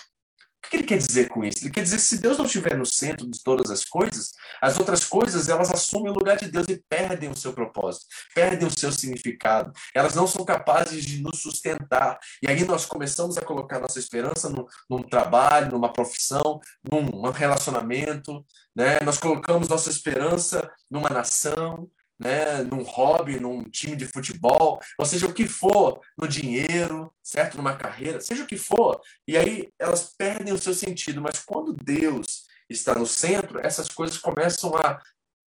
[0.72, 1.62] Que ele quer dizer com isso?
[1.62, 4.78] Ele quer dizer que se Deus não estiver no centro de todas as coisas, as
[4.78, 8.70] outras coisas elas assumem o lugar de Deus e perdem o seu propósito, perdem o
[8.70, 9.70] seu significado.
[9.94, 12.18] Elas não são capazes de nos sustentar.
[12.42, 16.58] E aí nós começamos a colocar nossa esperança num, num trabalho, numa profissão,
[16.90, 18.42] num, num relacionamento.
[18.74, 18.98] Né?
[19.00, 21.86] Nós colocamos nossa esperança numa nação,
[22.22, 27.56] né, num hobby, num time de futebol, ou seja, o que for, no dinheiro, certo?
[27.56, 29.00] Numa carreira, seja o que for.
[29.26, 34.18] E aí elas perdem o seu sentido, mas quando Deus está no centro, essas coisas
[34.18, 35.00] começam a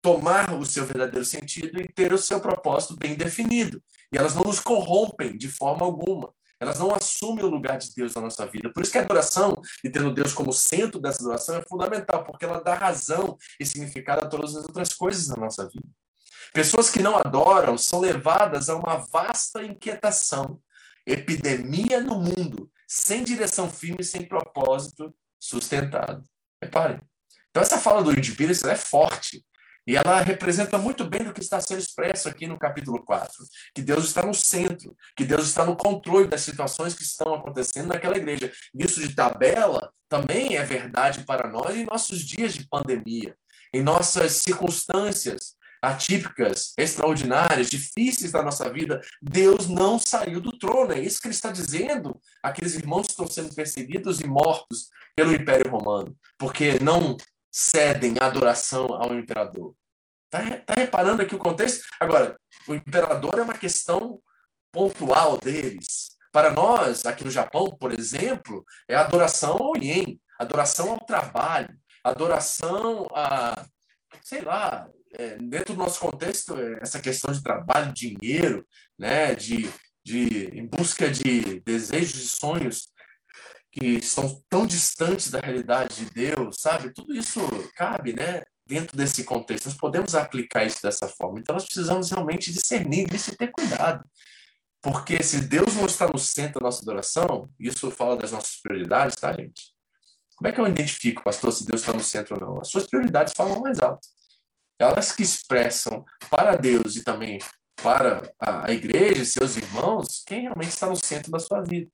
[0.01, 3.81] tomar o seu verdadeiro sentido e ter o seu propósito bem definido.
[4.11, 6.33] E elas não nos corrompem de forma alguma.
[6.59, 8.71] Elas não assumem o lugar de Deus na nossa vida.
[8.71, 12.45] Por isso que a adoração, e tendo Deus como centro dessa adoração, é fundamental, porque
[12.45, 15.87] ela dá razão e significado a todas as outras coisas na nossa vida.
[16.53, 20.61] Pessoas que não adoram são levadas a uma vasta inquietação,
[21.05, 26.23] epidemia no mundo, sem direção firme, sem propósito sustentado.
[26.61, 26.99] Reparem.
[27.49, 29.43] Então, essa fala do Peterson é forte.
[29.87, 33.33] E ela representa muito bem o que está sendo expresso aqui no capítulo 4.
[33.73, 37.87] Que Deus está no centro, que Deus está no controle das situações que estão acontecendo
[37.87, 38.51] naquela igreja.
[38.77, 43.35] Isso de tabela também é verdade para nós em nossos dias de pandemia,
[43.73, 50.93] em nossas circunstâncias atípicas, extraordinárias, difíceis da nossa vida, Deus não saiu do trono.
[50.93, 55.33] É isso que ele está dizendo aqueles irmãos que estão sendo perseguidos e mortos pelo
[55.33, 57.17] Império Romano, porque não
[57.51, 59.75] cedem adoração ao imperador.
[60.31, 61.83] Está tá reparando aqui o contexto?
[61.99, 64.21] Agora, o imperador é uma questão
[64.71, 66.11] pontual deles.
[66.31, 73.07] Para nós, aqui no Japão, por exemplo, é adoração ao ien, adoração ao trabalho, adoração
[73.13, 73.65] a,
[74.23, 78.65] sei lá, é, dentro do nosso contexto, é, essa questão de trabalho, dinheiro,
[78.97, 79.69] né, de,
[80.03, 82.89] de, em busca de desejos e sonhos
[83.71, 86.93] que são tão distantes da realidade de Deus, sabe?
[86.93, 87.39] Tudo isso
[87.75, 88.43] cabe, né?
[88.65, 91.39] Dentro desse contexto, nós podemos aplicar isso dessa forma.
[91.39, 94.03] Então, nós precisamos realmente discernir isso e ter cuidado.
[94.81, 99.15] Porque se Deus não está no centro da nossa adoração, isso fala das nossas prioridades,
[99.15, 99.73] tá, gente?
[100.35, 102.61] Como é que eu identifico, pastor, se Deus está no centro ou não?
[102.61, 104.05] As suas prioridades falam mais alto
[104.81, 107.39] elas que expressam para Deus e também
[107.81, 111.89] para a igreja seus irmãos quem realmente está no centro da sua vida.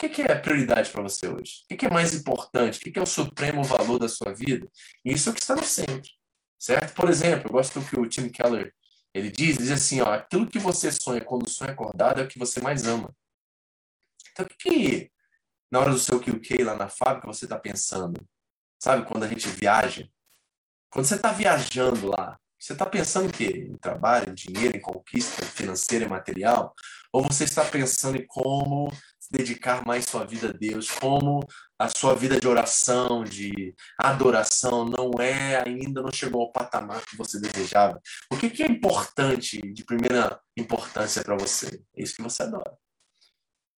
[0.00, 1.64] O que é prioridade para você hoje?
[1.70, 2.78] O que é mais importante?
[2.78, 4.68] O que é o supremo valor da sua vida?
[5.04, 6.10] Isso é o que está no centro,
[6.58, 6.94] certo?
[6.94, 8.72] Por exemplo, eu gosto do que o Tim Keller
[9.12, 12.38] ele diz, diz assim, ó, aquilo que você sonha quando sonha acordado é o que
[12.38, 13.14] você mais ama.
[14.30, 15.10] Então, o que
[15.70, 18.20] na hora do seu QK lá na fábrica você está pensando?
[18.80, 20.08] Sabe, quando a gente viaja,
[20.90, 23.68] quando você está viajando lá, você está pensando em quê?
[23.70, 26.74] Em trabalho, em dinheiro, em conquista financeira e material?
[27.12, 28.92] Ou você está pensando em como
[29.30, 31.40] dedicar mais sua vida a Deus, como
[31.78, 37.16] a sua vida de oração, de adoração não é ainda não chegou ao patamar que
[37.16, 38.00] você desejava?
[38.32, 41.82] O que, que é importante, de primeira importância para você?
[41.96, 42.76] É isso que você adora.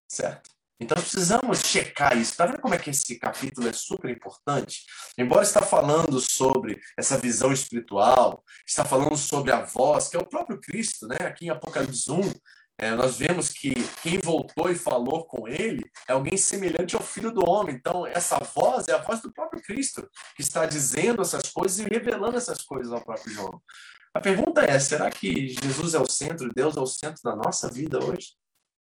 [0.07, 0.58] Certo?
[0.79, 2.31] Então precisamos checar isso.
[2.31, 4.83] Está vendo como é que esse capítulo é super importante?
[5.17, 10.25] Embora está falando sobre essa visão espiritual, está falando sobre a voz, que é o
[10.25, 11.17] próprio Cristo, né?
[11.21, 12.31] Aqui em Apocalipse 1,
[12.81, 17.29] é, nós vemos que quem voltou e falou com ele é alguém semelhante ao Filho
[17.29, 17.75] do Homem.
[17.75, 21.83] Então, essa voz é a voz do próprio Cristo, que está dizendo essas coisas e
[21.83, 23.61] revelando essas coisas ao próprio João.
[24.13, 27.69] A pergunta é: será que Jesus é o centro, Deus é o centro da nossa
[27.69, 28.29] vida hoje?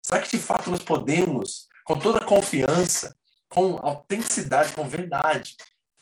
[0.10, 3.16] Será que de fato nós podemos com toda confiança,
[3.48, 5.56] com autenticidade, com verdade.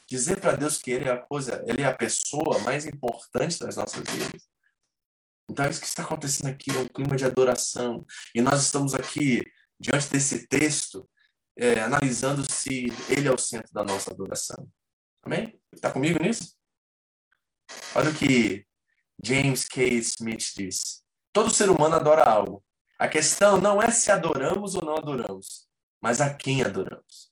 [0.08, 3.76] Dizer para Deus que Ele é a coisa, Ele é a pessoa mais importante das
[3.76, 4.48] nossas vidas.
[5.50, 8.06] Então é isso que está acontecendo aqui, é um clima de adoração.
[8.34, 9.44] E nós estamos aqui,
[9.78, 11.10] diante desse texto,
[11.58, 14.70] é, analisando se Ele é o centro da nossa adoração.
[15.22, 15.60] Amém?
[15.74, 16.56] Está comigo nisso?
[17.94, 18.66] Olha o que
[19.22, 19.84] James K.
[20.00, 21.04] Smith diz.
[21.34, 22.64] Todo ser humano adora algo.
[23.00, 25.68] A questão não é se adoramos ou não adoramos,
[26.02, 27.32] mas a quem adoramos.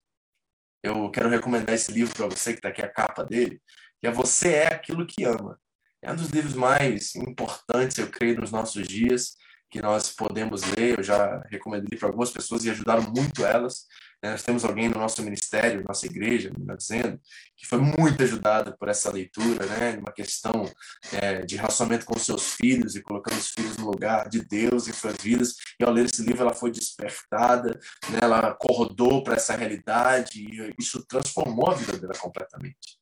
[0.83, 3.59] Eu quero recomendar esse livro para você, que está aqui a capa dele,
[3.99, 5.59] que é Você é Aquilo que Ama.
[6.03, 9.35] É um dos livros mais importantes, eu creio, nos nossos dias,
[9.69, 10.97] que nós podemos ler.
[10.97, 13.85] Eu já recomendei para algumas pessoas e ajudaram muito elas.
[14.21, 14.31] Né?
[14.31, 17.19] Nós temos alguém no nosso ministério, nossa igreja, melhor dizendo,
[17.55, 19.97] que foi muito ajudada por essa leitura, né?
[19.97, 20.69] uma questão
[21.13, 24.93] é, de relacionamento com seus filhos e colocando os filhos no lugar de Deus em
[24.93, 25.55] suas vidas.
[25.79, 28.19] E ao ler esse livro, ela foi despertada, né?
[28.21, 32.97] ela acordou para essa realidade e isso transformou a vida dela completamente.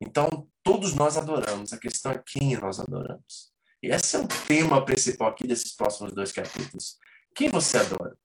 [0.00, 3.55] Então, todos nós adoramos, a questão é quem nós adoramos.
[3.86, 6.96] E esse é o tema principal aqui desses próximos dois capítulos.
[7.32, 8.16] Quem você adora?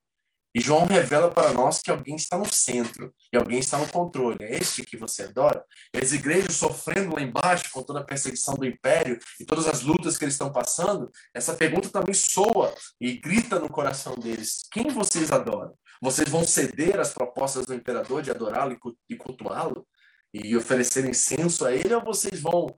[0.55, 4.39] E João revela para nós que alguém está no centro e alguém está no controle.
[4.41, 5.63] É este que você adora?
[5.93, 9.83] E as igrejas sofrendo lá embaixo com toda a perseguição do império e todas as
[9.83, 14.87] lutas que eles estão passando, essa pergunta também soa e grita no coração deles: quem
[14.89, 15.75] vocês adoram?
[16.01, 18.75] Vocês vão ceder às propostas do imperador de adorá-lo
[19.07, 19.87] e cultuá-lo
[20.33, 22.75] e oferecer incenso a ele ou vocês vão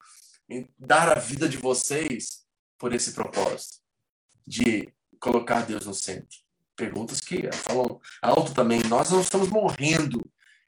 [0.78, 2.43] dar a vida de vocês
[2.84, 3.78] por esse propósito
[4.46, 6.44] de colocar Deus no centro?
[6.76, 8.82] perguntas que falam alto também.
[8.90, 10.22] Nós não estamos morrendo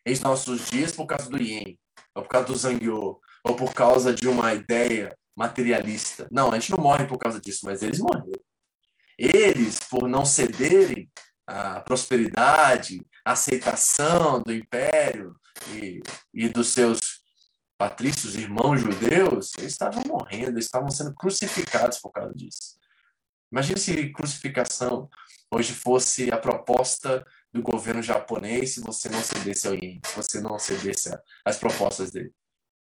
[0.06, 1.78] em nossos dias por causa do ien,
[2.14, 6.26] ou por causa do zangyo, ou por causa de uma ideia materialista.
[6.32, 8.40] Não, a gente não morre por causa disso, mas eles morreram.
[9.18, 11.10] Eles, por não cederem
[11.46, 15.36] à prosperidade, à aceitação do império
[15.74, 16.02] e,
[16.34, 17.15] e dos seus
[17.78, 22.78] patrícios, irmãos judeus, eles estavam morrendo, eles estavam sendo crucificados por causa disso.
[23.52, 25.10] Imagina se crucificação
[25.52, 30.42] hoje fosse a proposta do governo japonês se você não cedesse ao ien, se você
[30.42, 32.34] não cedesse às propostas dele.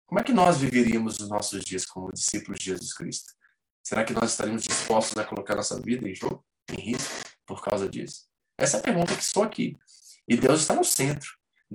[0.06, 3.32] Como é que nós viveríamos os nossos dias como discípulos de Jesus Cristo?
[3.82, 7.12] Será que nós estaríamos dispostos a colocar nossa vida em jogo, em risco,
[7.46, 8.26] por causa disso?
[8.58, 9.76] Essa é a pergunta que estou aqui.
[10.26, 11.30] E Deus está no centro.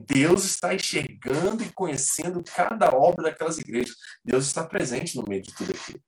[0.05, 3.95] Deus está enxergando e conhecendo cada obra daquelas igrejas.
[4.23, 6.01] Deus está presente no meio de tudo aquilo.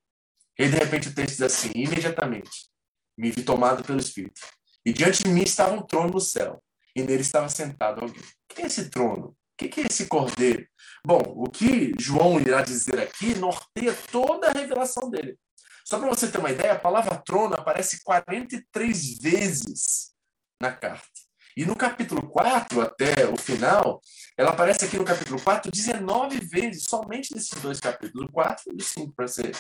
[0.58, 2.70] E de repente o texto diz assim: imediatamente
[3.18, 4.42] me vi tomado pelo Espírito.
[4.86, 6.62] E diante de mim estava um trono no céu,
[6.96, 8.22] e nele estava sentado alguém.
[8.22, 9.28] O que é esse trono?
[9.30, 10.68] O que é esse cordeiro?
[11.06, 15.38] Bom, o que João irá dizer aqui norteia toda a revelação dele.
[15.86, 20.12] Só para você ter uma ideia, a palavra trono aparece 43 vezes
[20.60, 21.11] na carta.
[21.56, 24.02] E no capítulo 4, até o final,
[24.38, 28.76] ela aparece aqui no capítulo 4 19 vezes, somente nesses dois capítulos, o 4 e
[28.76, 29.56] o 5, para ser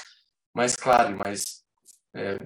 [0.53, 1.63] mais claro e mais
[2.13, 2.37] é,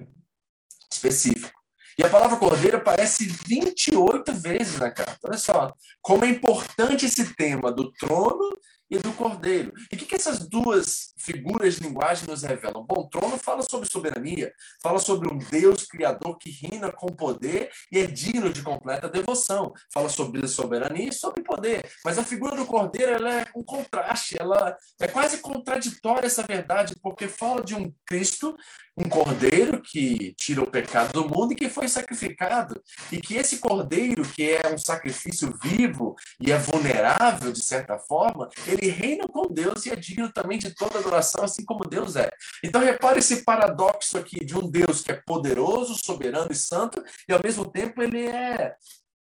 [0.92, 1.56] específico.
[1.98, 5.18] E a palavra cordeiro aparece 28 vezes na carta.
[5.24, 5.72] Olha só,
[6.02, 8.56] como é importante esse tema do trono
[8.90, 9.72] e do cordeiro.
[9.90, 12.84] E o que, que essas duas figuras de linguagem nos revelam?
[12.84, 17.70] Bom, o trono fala sobre soberania, fala sobre um Deus criador que reina com poder
[17.90, 19.72] e é digno de completa devoção.
[19.92, 21.88] Fala sobre soberania e sobre poder.
[22.04, 26.94] Mas a figura do cordeiro ela é um contraste, ela é quase contraditória essa verdade,
[27.02, 28.56] porque fala de um Cristo,
[28.96, 32.82] um cordeiro que tira o pecado do mundo e que foi sacrificado.
[33.12, 38.48] E que esse cordeiro, que é um sacrifício vivo e é vulnerável de certa forma,
[38.66, 42.28] ele reina com Deus e é digno também de toda adoração, assim como Deus é.
[42.62, 47.32] Então, repare esse paradoxo aqui de um Deus que é poderoso, soberano e santo, e
[47.32, 48.74] ao mesmo tempo ele é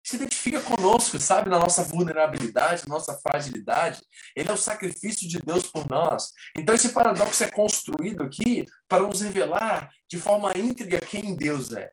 [0.05, 4.03] se identifica conosco, sabe, na nossa vulnerabilidade, na nossa fragilidade.
[4.37, 6.31] Ele é o sacrifício de Deus por nós.
[6.55, 11.91] Então, esse paradoxo é construído aqui para nos revelar de forma íntegra quem Deus é.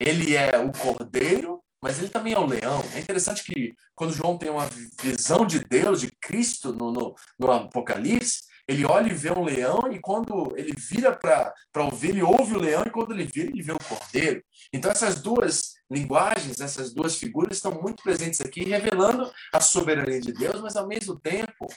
[0.00, 2.82] Ele é o cordeiro mas ele também é um leão.
[2.94, 4.68] É interessante que quando João tem uma
[5.02, 9.92] visão de Deus, de Cristo no, no, no Apocalipse, ele olha e vê um leão,
[9.92, 13.62] e quando ele vira para ouvir, ele ouve o leão, e quando ele vira, ele
[13.62, 14.42] vê o cordeiro.
[14.72, 20.32] Então, essas duas linguagens, essas duas figuras estão muito presentes aqui, revelando a soberania de
[20.32, 21.68] Deus, mas ao mesmo tempo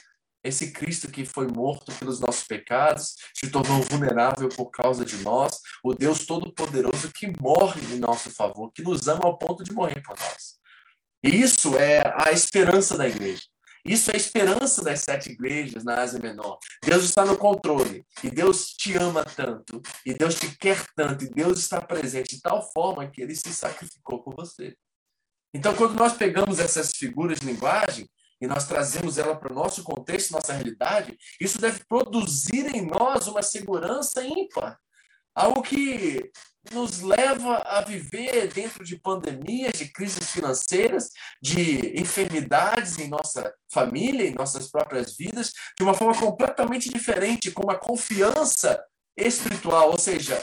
[0.42, 5.60] esse Cristo que foi morto pelos nossos pecados, se tornou vulnerável por causa de nós,
[5.84, 10.00] o Deus Todo-Poderoso que morre em nosso favor, que nos ama ao ponto de morrer
[10.02, 10.58] por nós.
[11.22, 13.42] E isso é a esperança da igreja.
[13.84, 16.58] Isso é a esperança das sete igrejas na Ásia Menor.
[16.82, 18.04] Deus está no controle.
[18.22, 19.80] E Deus te ama tanto.
[20.04, 21.24] E Deus te quer tanto.
[21.24, 24.76] E Deus está presente de tal forma que ele se sacrificou por você.
[25.54, 28.08] Então, quando nós pegamos essas figuras de linguagem,
[28.40, 33.26] e nós trazemos ela para o nosso contexto, nossa realidade, isso deve produzir em nós
[33.26, 34.78] uma segurança ímpar.
[35.34, 36.30] Algo que
[36.72, 41.10] nos leva a viver dentro de pandemias, de crises financeiras,
[41.40, 47.62] de enfermidades em nossa família, em nossas próprias vidas, de uma forma completamente diferente, com
[47.62, 48.82] uma confiança
[49.16, 50.42] espiritual, ou seja,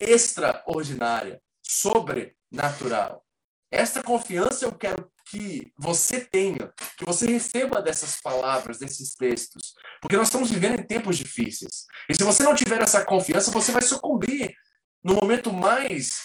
[0.00, 3.24] extraordinária, sobrenatural.
[3.74, 10.16] Esta confiança eu quero que você tenha, que você receba dessas palavras, desses textos, porque
[10.16, 11.84] nós estamos vivendo em tempos difíceis.
[12.08, 14.54] E se você não tiver essa confiança, você vai sucumbir.
[15.02, 16.20] No momento mais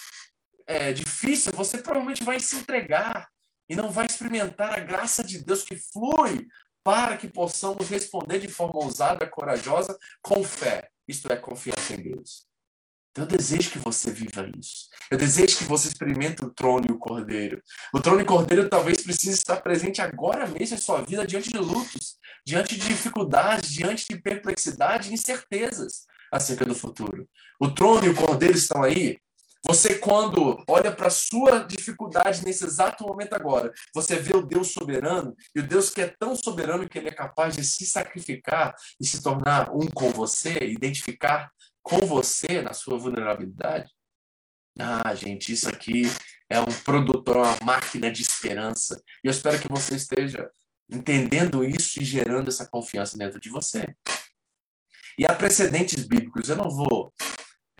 [0.67, 3.27] é, difícil, você provavelmente vai se entregar
[3.67, 6.47] e não vai experimentar a graça de Deus que flui
[6.83, 10.87] para que possamos responder de forma ousada, corajosa, com fé.
[11.07, 12.48] Isto é, confiança em Deus.
[13.18, 14.88] Eu desejo que você viva isso.
[15.12, 17.62] Eu desejo que você experimente o trono e o cordeiro.
[17.93, 21.49] O trono e o cordeiro talvez precise estar presente agora mesmo em sua vida, diante
[21.49, 27.28] de lutos, diante de dificuldades, diante de perplexidade e incertezas acerca do futuro.
[27.60, 29.18] O trono e o cordeiro estão aí
[29.68, 34.72] Você, quando olha para a sua dificuldade nesse exato momento agora, você vê o Deus
[34.72, 38.74] soberano, e o Deus que é tão soberano que ele é capaz de se sacrificar
[38.99, 41.51] e se tornar um com você, identificar
[41.84, 43.91] com você na sua vulnerabilidade.
[44.77, 46.03] Ah, gente, isso aqui
[46.49, 49.01] é um produtor, uma máquina de esperança.
[49.23, 50.49] E eu espero que você esteja
[50.89, 53.95] entendendo isso e gerando essa confiança dentro de você.
[55.17, 56.49] E há precedentes bíblicos.
[56.49, 57.13] Eu não vou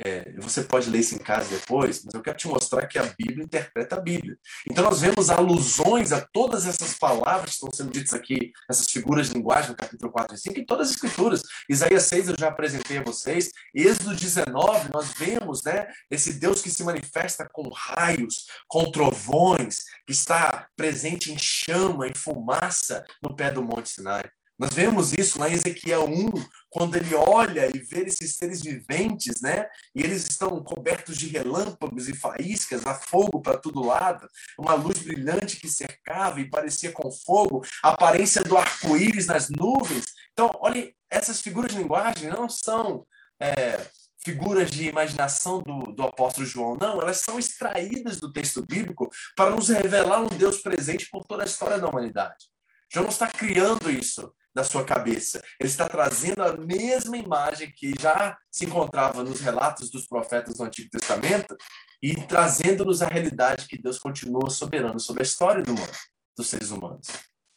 [0.06, 3.04] é, você pode ler isso em casa depois, mas eu quero te mostrar que a
[3.04, 4.38] Bíblia interpreta a Bíblia.
[4.70, 9.28] Então nós vemos alusões a todas essas palavras que estão sendo ditas aqui, essas figuras
[9.28, 11.42] de linguagem no capítulo 4 e 5, em todas as escrituras.
[11.70, 13.52] Isaías 6 eu já apresentei a vocês.
[13.76, 20.14] Êxodo 19, nós vemos né, esse Deus que se manifesta com raios, com trovões, que
[20.14, 24.24] está presente em chama, em fumaça no pé do Monte Sinai.
[24.60, 26.32] Nós vemos isso lá em Ezequiel 1,
[26.70, 29.70] quando ele olha e vê esses seres viventes, né?
[29.96, 35.00] E eles estão cobertos de relâmpagos e faíscas, há fogo para todo lado, uma luz
[35.00, 40.08] brilhante que cercava e parecia com fogo, a aparência do arco-íris nas nuvens.
[40.34, 43.08] Então, olhe, essas figuras de linguagem não são
[43.40, 43.80] é,
[44.26, 49.52] figuras de imaginação do, do apóstolo João, não, elas são extraídas do texto bíblico para
[49.52, 52.48] nos revelar um Deus presente por toda a história da humanidade.
[52.92, 55.42] João não está criando isso da sua cabeça.
[55.60, 60.64] Ele está trazendo a mesma imagem que já se encontrava nos relatos dos profetas do
[60.64, 61.56] Antigo Testamento
[62.02, 65.98] e trazendo-nos a realidade que Deus continua soberano sobre a história do mundo,
[66.38, 67.08] dos seres humanos.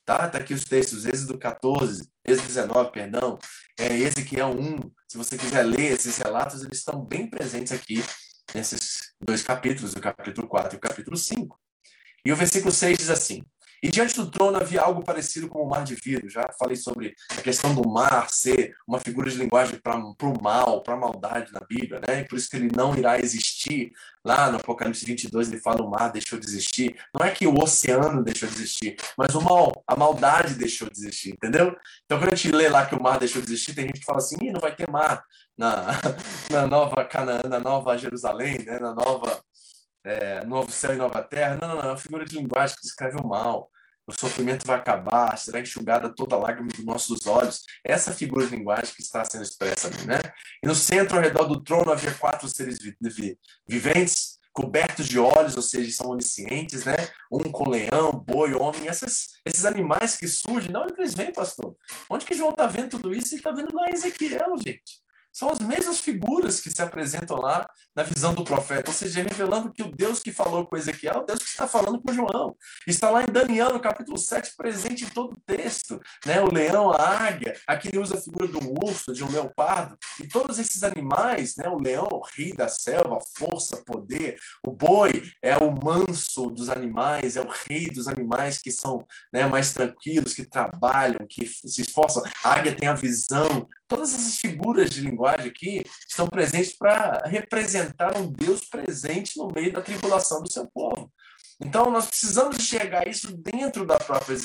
[0.04, 0.28] Tá?
[0.28, 3.38] Tá aqui os textos, Êxodo 14, Êxodo 19, perdão,
[3.78, 4.90] é, Ezequiel 1.
[5.08, 8.02] Se você quiser ler esses relatos, eles estão bem presentes aqui
[8.54, 11.58] nesses dois capítulos, o capítulo 4 e o capítulo 5.
[12.24, 13.44] E o versículo 6 diz assim:
[13.82, 16.28] e diante do trono havia algo parecido com o mar de vidro.
[16.28, 20.84] Já falei sobre a questão do mar ser uma figura de linguagem para o mal,
[20.84, 22.20] para a maldade na Bíblia, né?
[22.20, 23.90] E por isso que ele não irá existir.
[24.24, 26.94] Lá no Apocalipse 22 ele fala o mar deixou de existir.
[27.12, 30.96] Não é que o oceano deixou de existir, mas o mal, a maldade deixou de
[31.00, 31.74] existir, entendeu?
[32.04, 34.06] Então quando a gente lê lá que o mar deixou de existir, tem gente que
[34.06, 35.24] fala assim, não vai ter mar
[35.58, 35.86] na,
[36.50, 38.78] na nova Canaã, na nova Jerusalém, né?
[38.78, 39.42] Na nova
[40.04, 41.58] é, novo céu e nova terra.
[41.60, 43.70] Não, não, não, é uma figura de linguagem que descreve o mal.
[44.06, 47.62] O sofrimento vai acabar, será enxugada toda a lágrima dos nossos olhos.
[47.84, 50.18] Essa figura de linguagem que está sendo expressa ali, né?
[50.62, 52.78] E no centro, ao redor do trono, havia quatro seres
[53.66, 56.96] viventes, cobertos de olhos, ou seja, são oniscientes, né?
[57.30, 61.76] Um com leão, boi, homem, essas, esses animais que surgem, não onde eles vêm, pastor?
[62.10, 63.34] Onde que João está vendo tudo isso?
[63.34, 65.01] Ele está vendo lá em Ezequiel, gente.
[65.32, 67.66] São as mesmas figuras que se apresentam lá
[67.96, 71.18] na visão do profeta, ou seja, revelando que o Deus que falou com Ezequiel é
[71.18, 72.54] o Deus que está falando com João.
[72.86, 76.00] Está lá em Daniel, no capítulo 7, presente em todo o texto.
[76.26, 76.40] Né?
[76.40, 80.28] O leão, a águia, aqui ele usa a figura do urso, de um leopardo, e
[80.28, 81.68] todos esses animais, né?
[81.68, 87.36] o leão, o rei da selva, força, poder, o boi é o manso dos animais,
[87.36, 92.22] é o rei dos animais que são né, mais tranquilos, que trabalham, que se esforçam.
[92.44, 98.16] A águia tem a visão Todas essas figuras de linguagem aqui estão presentes para representar
[98.16, 101.12] um Deus presente no meio da tribulação do seu povo.
[101.60, 104.38] Então, nós precisamos enxergar isso dentro da própria,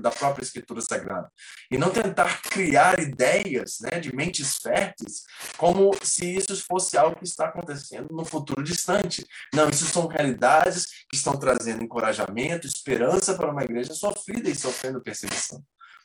[0.00, 1.30] da própria Escritura Sagrada.
[1.70, 5.24] E não tentar criar ideias né, de mentes férteis
[5.58, 9.26] como se isso fosse algo que está acontecendo no futuro distante.
[9.52, 15.02] Não, isso são realidades que estão trazendo encorajamento, esperança para uma igreja sofrida e sofrendo
[15.02, 15.62] perseguição.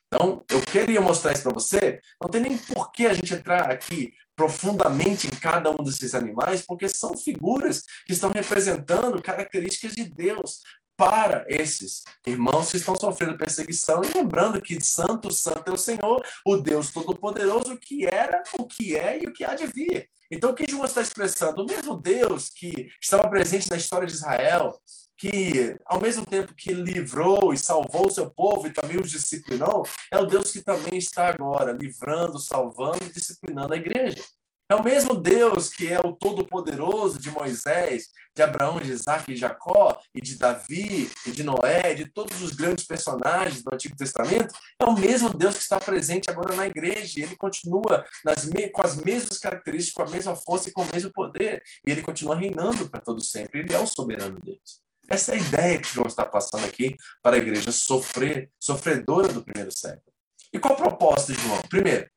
[0.08, 2.00] Então, eu queria mostrar isso para você.
[2.22, 6.62] Não tem nem por que a gente entrar aqui profundamente em cada um desses animais,
[6.62, 10.62] porque são figuras que estão representando características de Deus
[10.96, 16.26] para esses irmãos que estão sofrendo perseguição e lembrando que santo, santo é o Senhor,
[16.46, 20.10] o Deus Todo-Poderoso, que era, o que é e o que há de vir.
[20.32, 21.64] Então, o que João está expressando?
[21.64, 24.80] O mesmo Deus que estava presente na história de Israel,
[25.18, 29.86] que, ao mesmo tempo que livrou e salvou o seu povo e também os disciplinou,
[30.12, 34.24] é o Deus que também está agora livrando, salvando e disciplinando a igreja.
[34.70, 39.36] É o mesmo Deus que é o Todo-Poderoso de Moisés, de Abraão, de Isaac e
[39.36, 44.54] Jacó, e de Davi, e de Noé, de todos os grandes personagens do Antigo Testamento,
[44.78, 47.18] é o mesmo Deus que está presente agora na igreja.
[47.18, 50.90] E ele continua nas, com as mesmas características, com a mesma força e com o
[50.94, 51.64] mesmo poder.
[51.88, 53.62] E ele continua reinando para todo sempre.
[53.62, 54.87] Ele é o soberano Deus.
[55.10, 59.44] Essa é a ideia que João está passando aqui para a igreja sofrer, sofredora do
[59.44, 60.14] primeiro século.
[60.54, 61.62] E qual o propósito de João?
[61.70, 62.10] Primeiro,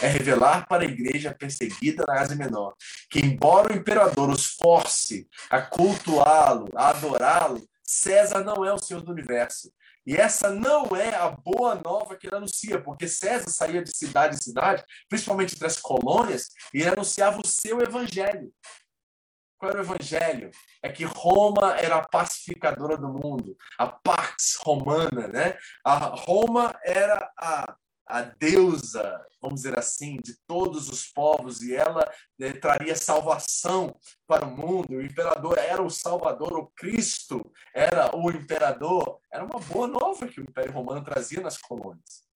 [0.00, 2.74] é revelar para a igreja perseguida na Ásia Menor
[3.10, 9.02] que, embora o imperador os force a cultuá-lo, a adorá-lo, César não é o Senhor
[9.02, 9.72] do universo.
[10.06, 14.36] E essa não é a boa nova que ele anuncia, porque César saía de cidade
[14.36, 18.50] em cidade, principalmente entre as colônias, e anunciava o seu evangelho.
[19.58, 20.50] Qual era o evangelho?
[20.80, 25.58] É que Roma era a pacificadora do mundo, a Pax Romana, né?
[25.84, 32.08] A Roma era a, a deusa, vamos dizer assim, de todos os povos e ela
[32.38, 33.94] né, traria salvação
[34.28, 34.94] para o mundo.
[34.94, 37.42] O imperador era o Salvador, o Cristo
[37.74, 39.18] era o imperador.
[39.30, 42.27] Era uma boa nova que o Império Romano trazia nas colônias.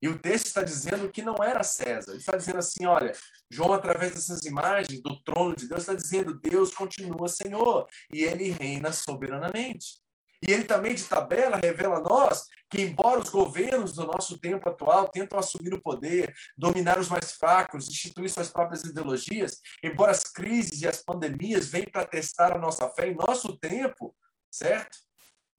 [0.00, 2.12] E o texto está dizendo que não era César.
[2.12, 3.12] Ele está dizendo assim: olha,
[3.50, 8.50] João, através dessas imagens do trono de Deus, está dizendo: Deus continua Senhor e ele
[8.50, 10.00] reina soberanamente.
[10.46, 14.68] E ele também, de tabela, revela a nós que, embora os governos do nosso tempo
[14.68, 20.22] atual tentam assumir o poder, dominar os mais fracos, instituir suas próprias ideologias, embora as
[20.22, 24.14] crises e as pandemias venham para testar a nossa fé em nosso tempo,
[24.48, 25.07] certo?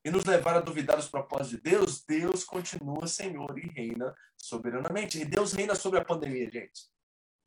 [0.04, 5.20] E nos levar a duvidar dos propósitos de Deus, Deus continua Senhor e reina soberanamente.
[5.20, 6.90] E Deus reina sobre a pandemia, gente.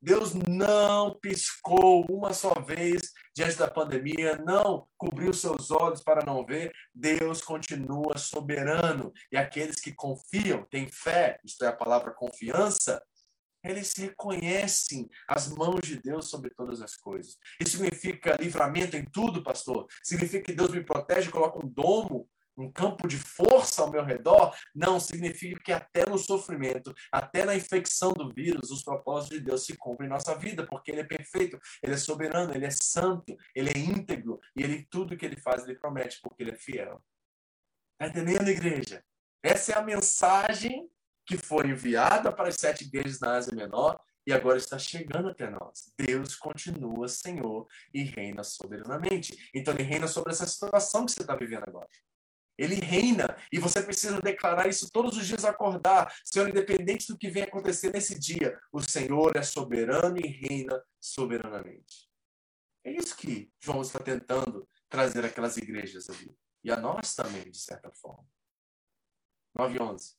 [0.01, 6.45] Deus não piscou uma só vez diante da pandemia, não cobriu seus olhos para não
[6.45, 6.73] ver.
[6.93, 9.13] Deus continua soberano.
[9.31, 13.01] E aqueles que confiam, têm fé, isto é a palavra confiança,
[13.63, 17.37] eles reconhecem as mãos de Deus sobre todas as coisas.
[17.59, 19.87] Isso significa livramento em tudo, pastor.
[20.03, 22.27] Significa que Deus me protege, coloca um domo
[22.57, 27.55] um campo de força ao meu redor, não significa que até no sofrimento, até na
[27.55, 31.05] infecção do vírus, os propósitos de Deus se cumprem em nossa vida, porque Ele é
[31.05, 35.37] perfeito, Ele é soberano, Ele é santo, Ele é íntegro, e Ele tudo que Ele
[35.37, 37.03] faz, Ele promete, porque Ele é fiel.
[37.93, 39.03] Está entendendo, igreja?
[39.41, 40.89] Essa é a mensagem
[41.25, 45.49] que foi enviada para as sete igrejas na Ásia Menor e agora está chegando até
[45.49, 45.91] nós.
[45.97, 49.49] Deus continua Senhor e reina soberanamente.
[49.53, 51.89] Então, Ele reina sobre essa situação que você está vivendo agora.
[52.57, 57.29] Ele reina e você precisa declarar isso todos os dias acordar, Senhor, independente do que
[57.29, 62.07] venha acontecer nesse dia, o Senhor é soberano e reina soberanamente.
[62.83, 66.35] É isso que João está tentando trazer aquelas igrejas ali.
[66.63, 68.27] E a nós também, de certa forma.
[69.55, 70.15] 9 e 11.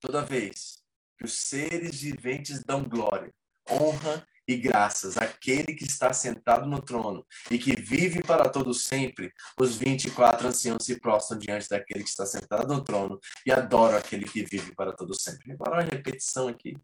[0.00, 0.84] Toda vez
[1.18, 3.32] que os seres viventes dão glória,
[3.70, 9.32] honra e graças àquele que está sentado no trono e que vive para todo sempre,
[9.58, 14.24] os 24 anciãos se prostram diante daquele que está sentado no trono e adoram aquele
[14.24, 15.52] que vive para todo sempre.
[15.52, 16.76] Agora, uma repetição aqui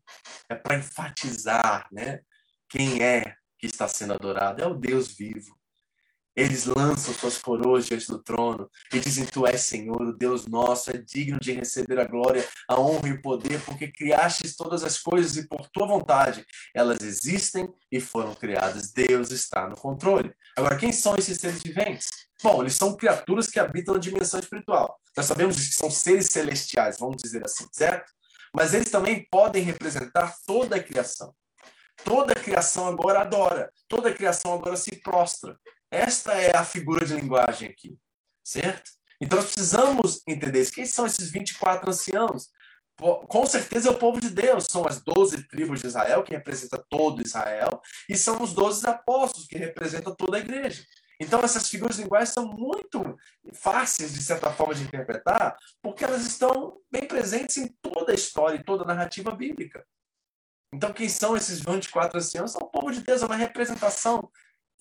[0.49, 2.21] é para enfatizar né,
[2.69, 4.63] quem é que está sendo adorado.
[4.63, 5.60] É o Deus vivo.
[6.41, 10.91] Eles lançam suas coroas diante do trono e dizem: Tu és Senhor, o Deus nosso,
[10.91, 14.99] é digno de receber a glória, a honra e o poder, porque criastes todas as
[14.99, 18.91] coisas e por tua vontade elas existem e foram criadas.
[18.91, 20.33] Deus está no controle.
[20.57, 22.09] Agora, quem são esses seres viventes?
[22.43, 24.99] Bom, eles são criaturas que habitam na dimensão espiritual.
[25.15, 28.11] Nós sabemos que são seres celestiais, vamos dizer assim, certo?
[28.55, 31.35] Mas eles também podem representar toda a criação.
[32.03, 35.55] Toda a criação agora adora, toda a criação agora se prostra.
[35.91, 37.99] Esta é a figura de linguagem aqui,
[38.45, 38.91] certo?
[39.21, 40.71] Então nós precisamos entender.
[40.71, 42.49] Quem são esses 24 anciãos?
[42.97, 46.85] Com certeza é o povo de Deus, são as 12 tribos de Israel, que representa
[46.89, 50.85] todo Israel, e são os 12 apóstolos, que representam toda a igreja.
[51.19, 53.17] Então, essas figuras de linguagem são muito
[53.53, 58.57] fáceis, de certa forma, de interpretar, porque elas estão bem presentes em toda a história
[58.57, 59.87] e toda a narrativa bíblica.
[60.73, 62.53] Então, quem são esses 24 anciãos?
[62.53, 64.31] São o povo de Deus, é uma representação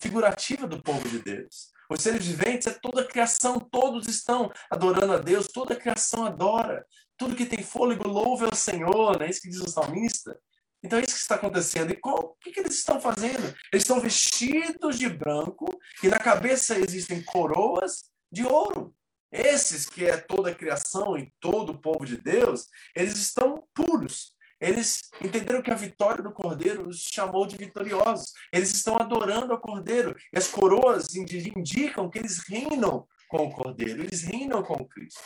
[0.00, 1.70] figurativa do povo de Deus.
[1.90, 6.24] Os seres viventes é toda a criação, todos estão adorando a Deus, toda a criação
[6.24, 6.86] adora.
[7.16, 10.38] Tudo que tem fôlego louva ao Senhor, não é isso que diz o salmista?
[10.82, 11.90] Então é isso que está acontecendo.
[11.90, 13.54] E qual, o que, que eles estão fazendo?
[13.72, 15.68] Eles estão vestidos de branco
[16.02, 18.94] e na cabeça existem coroas de ouro.
[19.32, 24.32] Esses que é toda a criação e todo o povo de Deus, eles estão puros.
[24.60, 28.32] Eles entenderam que a vitória do Cordeiro os chamou de vitoriosos.
[28.52, 30.14] Eles estão adorando ao Cordeiro.
[30.32, 35.22] E as coroas indicam que eles reinam com o Cordeiro, eles reinam com Cristo.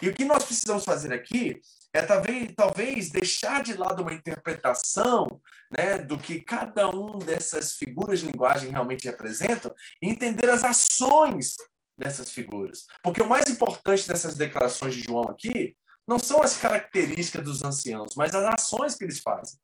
[0.00, 1.60] E o que nós precisamos fazer aqui
[1.92, 5.40] é talvez, talvez deixar de lado uma interpretação
[5.70, 11.56] né, do que cada um dessas figuras de linguagem realmente representam e entender as ações
[11.96, 12.86] dessas figuras.
[13.02, 15.76] Porque o mais importante dessas declarações de João aqui
[16.08, 19.60] não são as características dos anciãos, mas as ações que eles fazem.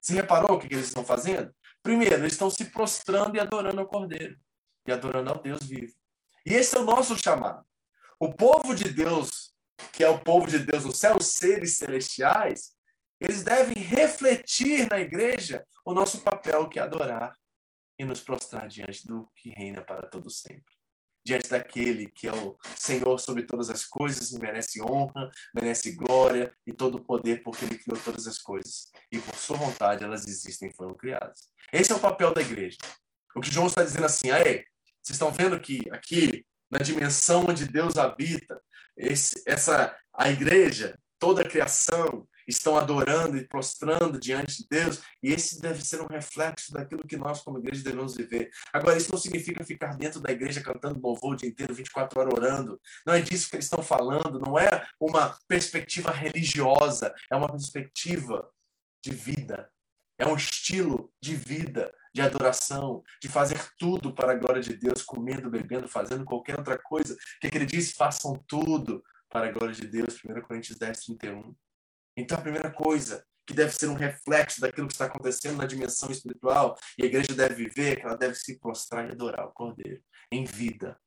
[0.00, 1.52] Você reparou o que eles estão fazendo?
[1.82, 4.38] Primeiro, eles estão se prostrando e adorando ao Cordeiro,
[4.86, 5.92] e adorando ao Deus vivo.
[6.46, 7.66] E esse é o nosso chamado.
[8.20, 9.52] O povo de Deus,
[9.92, 12.72] que é o povo de Deus no céu, os seres celestiais,
[13.20, 17.36] eles devem refletir na igreja o nosso papel que é adorar
[17.98, 20.79] e nos prostrar diante do que reina para todo sempre
[21.24, 26.52] diante daquele que é o Senhor sobre todas as coisas e merece honra, merece glória
[26.66, 28.90] e todo o poder porque ele criou todas as coisas.
[29.12, 31.48] E por sua vontade elas existem e foram criadas.
[31.72, 32.78] Esse é o papel da igreja.
[33.34, 34.64] O que João está dizendo assim, aí,
[35.02, 38.60] vocês estão vendo que aqui, na dimensão onde Deus habita,
[38.96, 45.32] esse, essa, a igreja, toda a criação, estão adorando e prostrando diante de Deus, e
[45.32, 48.50] esse deve ser um reflexo daquilo que nós, como igreja, devemos viver.
[48.72, 52.34] Agora, isso não significa ficar dentro da igreja cantando louvor o dia inteiro, 24 horas
[52.34, 52.80] orando.
[53.06, 58.48] Não é disso que eles estão falando, não é uma perspectiva religiosa, é uma perspectiva
[59.02, 59.70] de vida,
[60.18, 65.02] é um estilo de vida, de adoração, de fazer tudo para a glória de Deus,
[65.02, 67.16] comendo, bebendo, fazendo qualquer outra coisa.
[67.40, 67.92] que, que ele diz?
[67.92, 70.18] Façam tudo para a glória de Deus.
[70.24, 71.54] 1 Coríntios 10, 31.
[72.16, 76.10] Então, a primeira coisa que deve ser um reflexo daquilo que está acontecendo na dimensão
[76.10, 79.52] espiritual e a igreja deve viver, é que ela deve se prostrar e adorar o
[79.52, 80.98] Cordeiro em vida.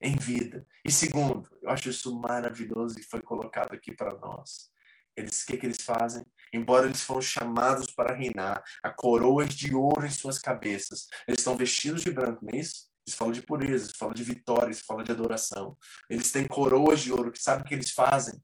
[0.00, 0.66] Em vida.
[0.84, 4.70] E segundo, eu acho isso maravilhoso e foi colocado aqui para nós.
[5.16, 6.24] Eles, o que, que eles fazem?
[6.52, 11.06] embora eles foram chamados para reinar, a coroas de ouro em suas cabeças.
[11.26, 12.88] Eles estão vestidos de branco, não é isso?
[13.06, 15.76] Eles falam de pureza, eles falam de vitória, eles falam de adoração.
[16.10, 18.34] Eles têm coroas de ouro, que sabe o que eles fazem?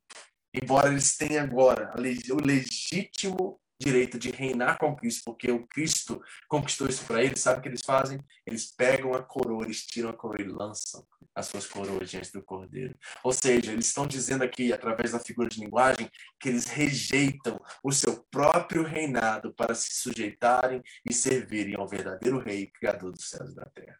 [0.55, 6.87] Embora eles tenham agora o legítimo direito de reinar com Cristo, porque o Cristo conquistou
[6.87, 8.25] isso para eles, sabe o que eles fazem?
[8.47, 12.43] Eles pegam a coroa, eles tiram a coroa e lançam as suas coroas diante do
[12.43, 12.95] Cordeiro.
[13.25, 17.91] Ou seja, eles estão dizendo aqui, através da figura de linguagem, que eles rejeitam o
[17.91, 23.57] seu próprio reinado para se sujeitarem e servirem ao verdadeiro Rei, Criador dos céus e
[23.57, 23.99] da terra.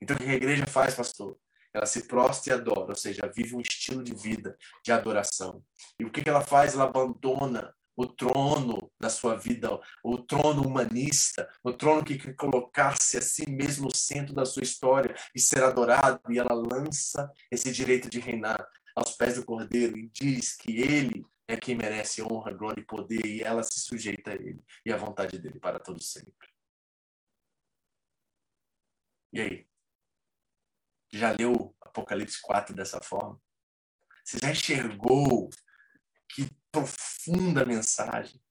[0.00, 1.38] Então, o que a igreja faz, pastor?
[1.74, 5.62] Ela se prostra e adora, ou seja, vive um estilo de vida de adoração.
[5.98, 6.74] E o que ela faz?
[6.74, 13.16] Ela abandona o trono da sua vida, o trono humanista, o trono que quer colocar-se
[13.18, 17.70] a si mesmo no centro da sua história e ser adorado, e ela lança esse
[17.72, 18.66] direito de reinar
[18.96, 23.26] aos pés do Cordeiro e diz que ele é quem merece honra, glória e poder,
[23.26, 26.48] e ela se sujeita a ele e à vontade dele para todo sempre.
[29.32, 29.73] E aí?
[31.16, 33.40] Já leu Apocalipse 4 dessa forma?
[34.24, 35.48] Você já enxergou
[36.28, 38.42] que profunda mensagem.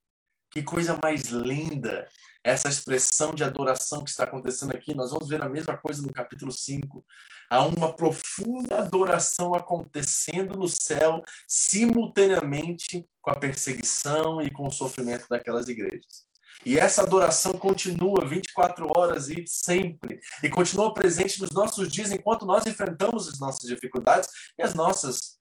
[0.50, 2.08] Que coisa mais linda
[2.42, 4.96] essa expressão de adoração que está acontecendo aqui.
[4.96, 7.06] Nós vamos ver a mesma coisa no capítulo 5.
[7.50, 15.28] Há uma profunda adoração acontecendo no céu, simultaneamente com a perseguição e com o sofrimento
[15.28, 16.26] daquelas igrejas.
[16.66, 20.20] E essa adoração continua 24 horas e sempre.
[20.42, 25.38] E continua presente nos nossos dias enquanto nós enfrentamos as nossas dificuldades e as nossas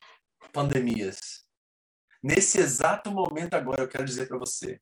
[0.52, 1.42] pandemias.
[2.22, 4.80] Nesse exato momento agora, eu quero dizer para você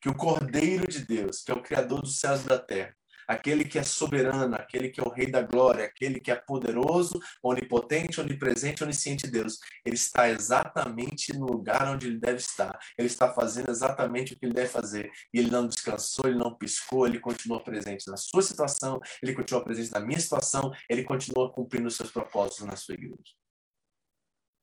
[0.00, 2.94] que o Cordeiro de Deus, que é o Criador dos céus e da terra,
[3.26, 7.20] aquele que é soberano, aquele que é o Rei da Glória, aquele que é poderoso,
[7.42, 12.78] onipotente, onipresente, onisciente Deus, ele está exatamente no lugar onde ele deve estar.
[12.96, 15.10] Ele está fazendo exatamente o que ele deve fazer.
[15.32, 19.64] E ele não descansou, ele não piscou, ele continua presente na sua situação, ele continua
[19.64, 23.34] presente na minha situação, ele continua cumprindo os seus propósitos na sua igreja.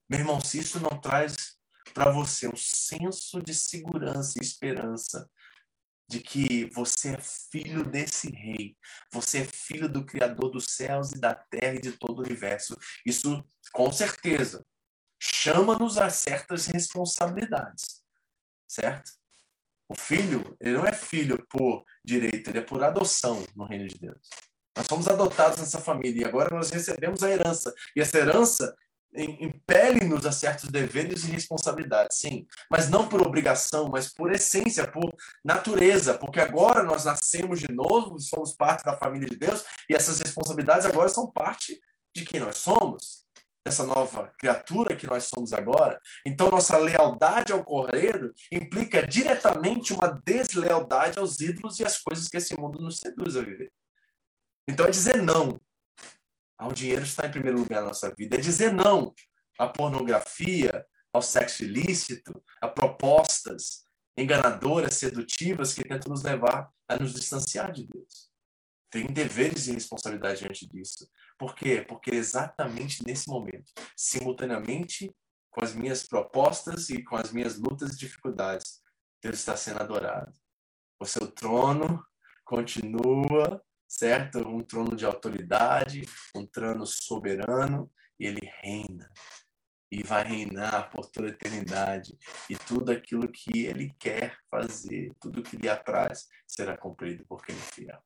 [0.09, 1.57] Meu irmão, se isso não traz
[1.93, 5.29] para você um senso de segurança e esperança
[6.13, 8.77] de que você é filho desse rei,
[9.11, 12.77] você é filho do Criador dos céus e da terra e de todo o universo.
[13.03, 14.63] Isso, com certeza,
[15.19, 18.03] chama-nos a certas responsabilidades,
[18.67, 19.11] certo?
[19.89, 23.97] O filho, ele não é filho por direito, ele é por adoção no reino de
[23.97, 24.29] Deus.
[24.77, 27.73] Nós somos adotados nessa família e agora nós recebemos a herança.
[27.95, 28.75] E essa herança
[29.15, 35.13] impele-nos a certos deveres e responsabilidades, sim, mas não por obrigação, mas por essência, por
[35.43, 40.19] natureza, porque agora nós nascemos de novo, somos parte da família de Deus e essas
[40.19, 41.79] responsabilidades agora são parte
[42.15, 43.23] de quem nós somos,
[43.65, 45.99] dessa nova criatura que nós somos agora.
[46.25, 52.37] Então, nossa lealdade ao correio implica diretamente uma deslealdade aos ídolos e às coisas que
[52.37, 53.71] esse mundo nos seduz a viver.
[54.67, 55.59] Então, é dizer não
[56.63, 58.37] ao dinheiro está em primeiro lugar na nossa vida.
[58.37, 59.13] É dizer não
[59.59, 63.83] à pornografia, ao sexo ilícito, a propostas
[64.17, 68.31] enganadoras, sedutivas que tentam nos levar a nos distanciar de Deus.
[68.89, 71.09] Tem deveres e responsabilidade diante disso.
[71.37, 71.83] Por quê?
[71.85, 75.13] Porque exatamente nesse momento, simultaneamente
[75.51, 78.81] com as minhas propostas e com as minhas lutas e dificuldades,
[79.21, 80.33] Deus está sendo adorado.
[80.99, 82.01] O seu trono
[82.45, 83.61] continua
[83.93, 84.39] certo?
[84.39, 86.01] Um trono de autoridade,
[86.35, 89.09] um trono soberano, e ele reina.
[89.91, 92.17] E vai reinar por toda a eternidade.
[92.49, 97.55] E tudo aquilo que ele quer fazer, tudo que lhe apraz, será cumprido por quem
[97.55, 98.03] é fiel.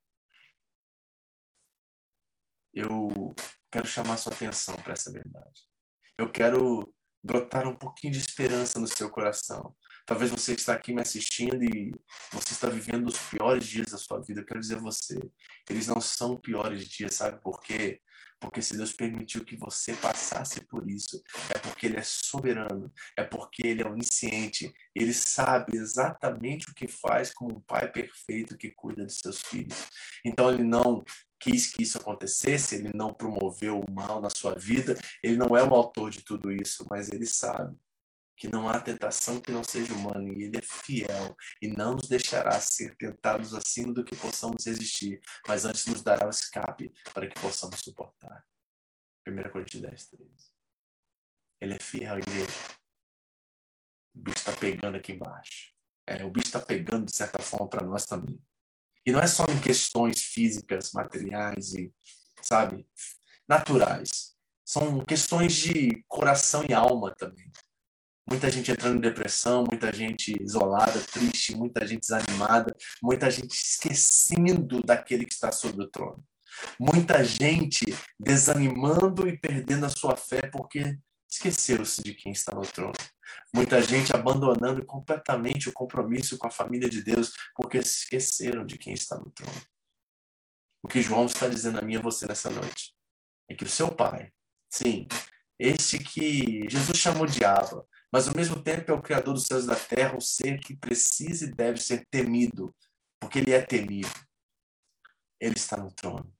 [2.73, 3.33] Eu
[3.71, 5.61] quero chamar sua atenção para essa verdade.
[6.17, 9.73] Eu quero brotar um pouquinho de esperança no seu coração.
[10.07, 11.93] Talvez você está aqui me assistindo e
[12.31, 14.39] você está vivendo os piores dias da sua vida.
[14.39, 15.19] Eu quero dizer a você,
[15.69, 17.99] eles não são piores dias, sabe por quê?
[18.39, 21.21] Porque se Deus permitiu que você passasse por isso,
[21.53, 26.87] é porque Ele é soberano, é porque Ele é onisciente, Ele sabe exatamente o que
[26.87, 29.89] faz como um pai perfeito que cuida de seus filhos.
[30.23, 31.03] Então Ele não
[31.37, 35.63] quis que isso acontecesse, Ele não promoveu o mal na sua vida, Ele não é
[35.63, 37.75] o autor de tudo isso, mas Ele sabe
[38.37, 42.07] que não há tentação que não seja humana, e Ele é fiel e não nos
[42.07, 47.27] deixará ser tentados acima do que possamos resistir, mas antes nos dará o escape para
[47.27, 48.45] que possamos suportar.
[49.27, 50.31] 1 Coríntios 10, 13.
[51.59, 52.51] Ele é fiel, igreja.
[54.15, 55.73] O bicho está pegando aqui embaixo.
[56.05, 58.39] É, o bicho está pegando, de certa forma, para nós também.
[59.03, 61.91] E não é só em questões físicas, materiais e,
[62.41, 62.87] sabe,
[63.47, 64.37] naturais.
[64.63, 67.51] São questões de coração e alma também
[68.29, 74.81] muita gente entrando em depressão, muita gente isolada, triste, muita gente desanimada, muita gente esquecendo
[74.83, 76.23] daquele que está sobre o trono.
[76.79, 77.85] Muita gente
[78.19, 80.97] desanimando e perdendo a sua fé porque
[81.29, 82.95] esqueceu-se de quem está no trono.
[83.53, 88.77] Muita gente abandonando completamente o compromisso com a família de Deus porque se esqueceram de
[88.77, 89.61] quem está no trono.
[90.83, 92.93] O que João está dizendo a mim e a você nessa noite
[93.49, 94.31] é que o seu pai,
[94.69, 95.07] sim,
[95.59, 99.65] este que Jesus chamou de Abba, mas ao mesmo tempo é o Criador dos céus
[99.65, 102.73] e da terra, o ser que precisa e deve ser temido,
[103.19, 104.09] porque ele é temido.
[105.39, 106.33] Ele está no trono.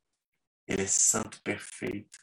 [0.68, 2.20] Ele é santo, perfeito,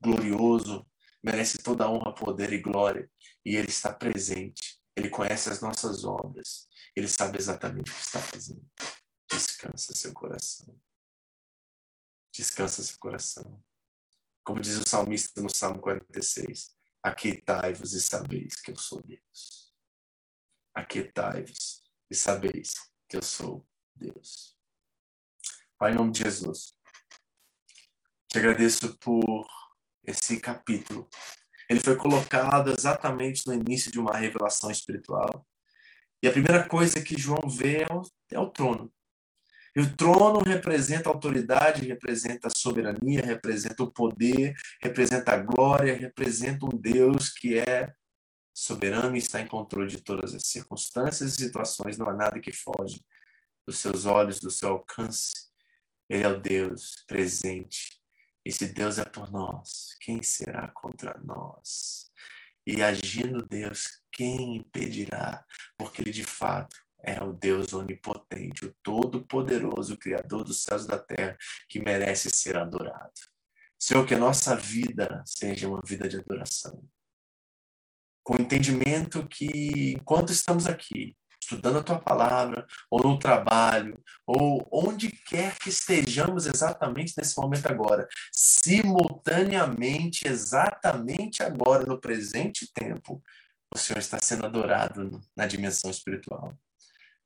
[0.00, 0.86] glorioso,
[1.22, 3.10] merece toda a honra, poder e glória,
[3.44, 4.78] e ele está presente.
[4.96, 6.68] Ele conhece as nossas obras.
[6.94, 8.66] Ele sabe exatamente o que está fazendo.
[9.30, 10.80] Descansa seu coração.
[12.32, 13.62] Descansa seu coração.
[14.44, 19.72] Como diz o salmista no Salmo 46, Aquietai-vos e sabeis que eu sou Deus.
[20.74, 22.74] Aquietai-vos e sabeis
[23.08, 24.56] que eu sou Deus.
[25.78, 26.74] Pai, em nome de Jesus,
[28.28, 29.46] te agradeço por
[30.04, 31.08] esse capítulo.
[31.68, 35.46] Ele foi colocado exatamente no início de uma revelação espiritual.
[36.22, 38.92] E a primeira coisa que João vê é o, é o trono.
[39.78, 46.76] E o trono representa autoridade, representa soberania, representa o poder, representa a glória, representa um
[46.76, 47.94] Deus que é
[48.52, 51.96] soberano e está em controle de todas as circunstâncias e situações.
[51.96, 53.00] Não há nada que foge
[53.64, 55.46] dos seus olhos, do seu alcance.
[56.08, 58.00] Ele é o Deus presente.
[58.44, 62.10] E se Deus é por nós, quem será contra nós?
[62.66, 65.44] E agindo Deus, quem impedirá?
[65.76, 70.98] Porque Ele de fato é o Deus onipotente, o todo-poderoso, Criador dos céus e da
[70.98, 71.36] terra,
[71.68, 73.12] que merece ser adorado.
[73.78, 76.84] Senhor, que a nossa vida seja uma vida de adoração.
[78.22, 84.68] Com o entendimento que, enquanto estamos aqui, estudando a tua palavra, ou no trabalho, ou
[84.70, 93.22] onde quer que estejamos exatamente nesse momento agora, simultaneamente, exatamente agora, no presente tempo,
[93.72, 96.54] o Senhor está sendo adorado na dimensão espiritual.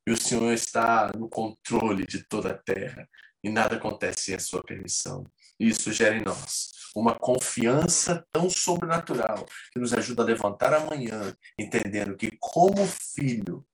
[0.07, 3.09] E o Senhor está no controle de toda a terra
[3.43, 5.25] e nada acontece sem a sua permissão.
[5.59, 12.17] Isso gera em nós uma confiança tão sobrenatural que nos ajuda a levantar amanhã, entendendo
[12.17, 13.67] que, como filho,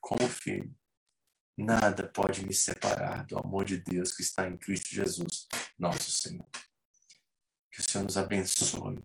[0.00, 0.74] como filho,
[1.56, 5.46] nada pode me separar do amor de Deus que está em Cristo Jesus,
[5.78, 6.48] nosso Senhor.
[7.70, 9.04] Que o Senhor nos abençoe,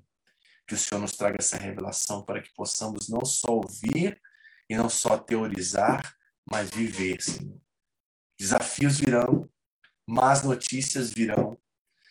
[0.67, 4.19] que o Senhor nos traga essa revelação para que possamos não só ouvir
[4.69, 6.15] e não só teorizar,
[6.51, 7.59] mas viver, Senhor.
[8.39, 9.49] Desafios virão,
[10.07, 11.57] más notícias virão,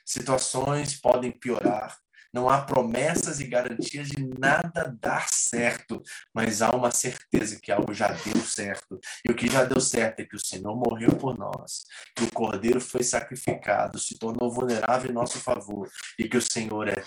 [0.04, 1.98] situações podem piorar,
[2.32, 6.02] não há promessas e garantias de nada dar certo,
[6.34, 9.00] mas há uma certeza que algo já deu certo.
[9.26, 11.84] E o que já deu certo é que o Senhor morreu por nós,
[12.14, 16.88] que o Cordeiro foi sacrificado, se tornou vulnerável em nosso favor, e que o Senhor
[16.88, 17.02] é,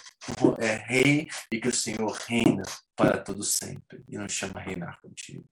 [0.59, 2.63] é Rei e que o Senhor reina
[2.95, 5.47] para todo sempre e nos chama a reinar contigo.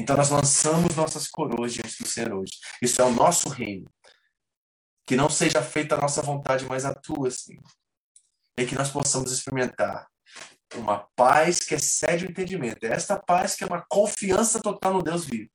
[0.00, 2.54] Então nós lançamos nossas coroas diante do Senhor hoje.
[2.80, 3.92] Isso é o nosso reino.
[5.06, 7.62] Que não seja feita a nossa vontade, mas a tua, Senhor.
[8.56, 10.08] E que nós possamos experimentar
[10.74, 12.82] uma paz que excede o entendimento.
[12.84, 15.50] É esta paz que é uma confiança total no Deus vivo,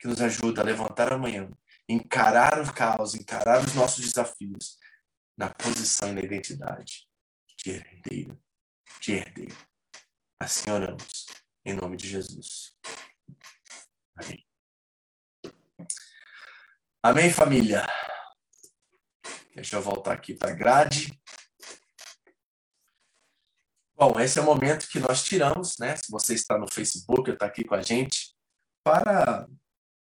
[0.00, 1.48] que nos ajuda a levantar amanhã,
[1.88, 4.78] encarar o caos, encarar os nossos desafios
[5.36, 7.06] na posição e na identidade
[7.56, 8.42] de herdeiro,
[9.00, 9.56] de herdeiro.
[10.40, 11.26] Assim oramos,
[11.64, 12.74] em nome de Jesus.
[14.20, 14.46] Amém.
[17.02, 17.86] Amém, família?
[19.54, 21.18] Deixa eu voltar aqui para a grade.
[23.96, 25.96] Bom, esse é o momento que nós tiramos, né?
[25.96, 28.34] Se você está no Facebook, está aqui com a gente,
[28.84, 29.46] para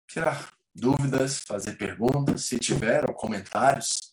[0.07, 4.13] tirar dúvidas, fazer perguntas, se tiver, ou comentários.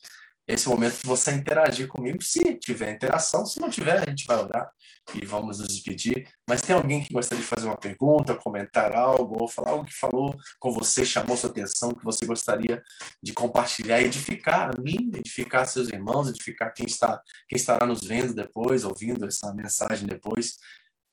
[0.52, 3.45] Esse momento de você interagir comigo, se tiver interação.
[3.45, 4.70] Se não tiver, a gente vai orar
[5.16, 6.28] e vamos nos despedir.
[6.45, 9.93] Mas tem alguém que gostaria de fazer uma pergunta, comentar algo, ou falar algo que
[9.93, 12.84] falou com você, chamou sua atenção, que você gostaria
[13.24, 18.34] de compartilhar, edificar a mim, edificar seus irmãos, edificar quem está, quem estará nos vendo
[18.34, 20.58] depois, ouvindo essa mensagem depois.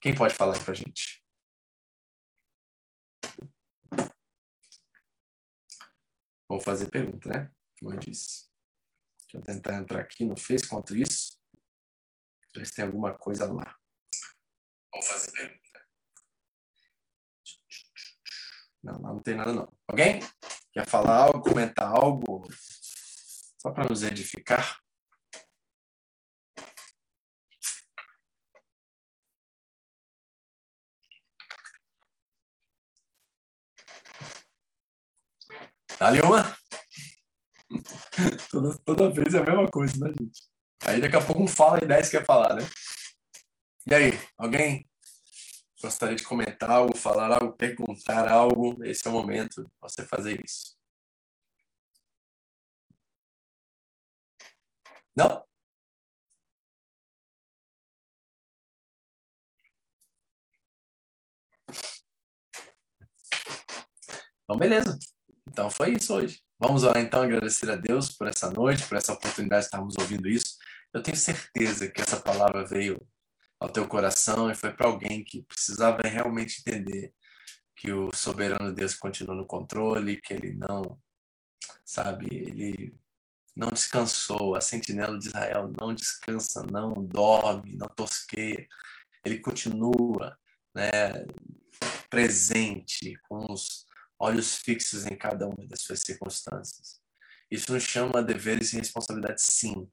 [0.01, 1.23] Quem pode falar para a gente?
[6.49, 7.49] Vou fazer pergunta, né?
[7.79, 8.48] Como eu disse.
[9.39, 11.39] Deixa eu tentar entrar aqui no Face contra isso.
[12.55, 13.77] Ver se tem alguma coisa lá.
[14.93, 15.59] Vou fazer pergunta.
[18.83, 19.73] Não, não tem nada não.
[19.87, 20.21] Alguém?
[20.73, 22.49] Quer falar algo, comentar algo?
[23.59, 24.81] Só para nos edificar?
[35.99, 36.58] Dá-lhe uma.
[38.51, 40.43] toda, toda vez é a mesma coisa, né, gente?
[40.87, 42.63] Aí daqui a pouco um fala e dez quer falar, né?
[43.87, 44.87] E aí, alguém
[45.83, 48.85] gostaria de comentar algo, falar algo, perguntar algo?
[48.85, 50.77] Esse é o momento de você fazer isso.
[55.17, 55.45] Não?
[64.45, 64.99] Então, beleza.
[65.49, 66.41] Então foi isso hoje.
[66.61, 70.29] Vamos orar então agradecer a Deus por essa noite, por essa oportunidade de estarmos ouvindo
[70.29, 70.57] isso.
[70.93, 73.01] Eu tenho certeza que essa palavra veio
[73.61, 77.15] ao teu coração e foi para alguém que precisava realmente entender
[77.77, 81.01] que o soberano Deus continua no controle, que ele não,
[81.85, 82.93] sabe, ele
[83.55, 88.67] não descansou, a sentinela de Israel não descansa, não dorme, não tosqueia.
[89.25, 90.37] Ele continua,
[90.75, 91.25] né,
[92.11, 93.88] presente com os
[94.19, 97.01] olhos fixos em cada uma das suas circunstâncias.
[97.51, 99.89] Isso nos chama a deveres e responsabilidades, sim.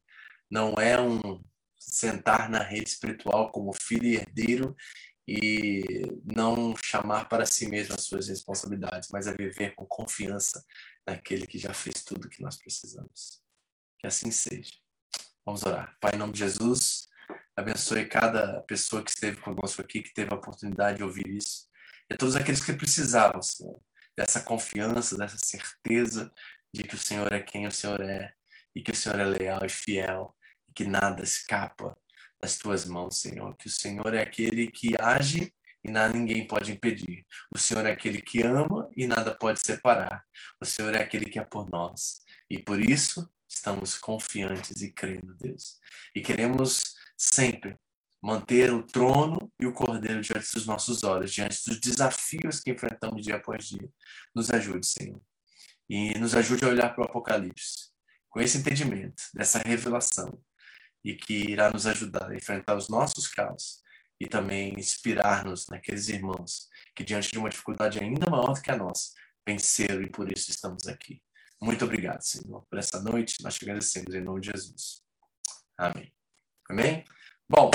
[0.49, 1.43] Não é um
[1.77, 4.75] sentar na rede espiritual como filho e herdeiro
[5.27, 5.83] e
[6.23, 10.63] não chamar para si mesmo as suas responsabilidades, mas é viver com confiança
[11.05, 13.41] naquele que já fez tudo que nós precisamos.
[13.99, 14.71] Que assim seja.
[15.45, 15.95] Vamos orar.
[16.01, 17.07] Pai, em nome de Jesus,
[17.55, 21.67] abençoe cada pessoa que esteve conosco aqui, que teve a oportunidade de ouvir isso.
[22.09, 23.81] E todos aqueles que precisavam, Senhor
[24.17, 26.31] dessa confiança, dessa certeza
[26.73, 28.33] de que o Senhor é quem o Senhor é
[28.75, 30.35] e que o Senhor é leal e fiel
[30.69, 31.97] e que nada escapa
[32.41, 33.55] das tuas mãos, Senhor.
[33.57, 35.53] Que o Senhor é aquele que age
[35.83, 37.25] e nada ninguém pode impedir.
[37.53, 40.25] O Senhor é aquele que ama e nada pode separar.
[40.59, 42.21] O Senhor é aquele que é por nós.
[42.49, 45.79] E por isso estamos confiantes e crendo, Deus.
[46.13, 47.77] E queremos sempre
[48.25, 53.23] manter o trono e o cordeiro diante dos nossos olhos, diante dos desafios que enfrentamos
[53.23, 53.87] dia após dia.
[54.33, 55.21] Nos ajude, Senhor.
[55.87, 57.91] E nos ajude a olhar para o Apocalipse
[58.27, 60.41] com esse entendimento, dessa revelação,
[61.03, 63.83] e que irá nos ajudar a enfrentar os nossos caos
[64.19, 68.75] e também inspirar-nos naqueles irmãos que, diante de uma dificuldade ainda maior do que a
[68.75, 69.11] nossa,
[69.47, 71.21] venceram e por isso estamos aqui.
[71.61, 73.43] Muito obrigado, Senhor, por essa noite.
[73.43, 75.03] Nós te agradecemos em nome de Jesus.
[75.77, 76.11] Amém.
[76.67, 77.05] Amém?
[77.47, 77.69] Bom,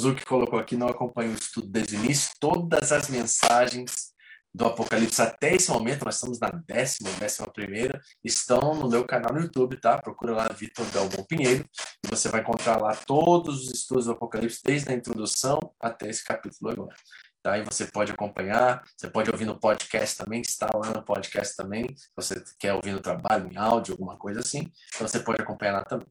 [0.00, 4.14] Suzuki colocou aqui, não acompanho o estudo desde o início, todas as mensagens
[4.52, 9.34] do Apocalipse até esse momento, nós estamos na décima, décima primeira, estão no meu canal
[9.34, 10.00] no YouTube, tá?
[10.00, 11.68] Procura lá Vitor Galvão Pinheiro
[12.02, 16.24] e você vai encontrar lá todos os estudos do Apocalipse, desde a introdução até esse
[16.24, 16.96] capítulo agora.
[17.42, 17.58] Tá?
[17.58, 21.84] E você pode acompanhar, você pode ouvir no podcast também, está lá no podcast também,
[21.94, 25.74] se você quer ouvir no trabalho, em áudio, alguma coisa assim, então você pode acompanhar
[25.74, 26.08] lá também.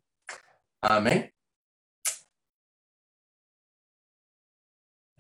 [0.80, 1.39] Amém?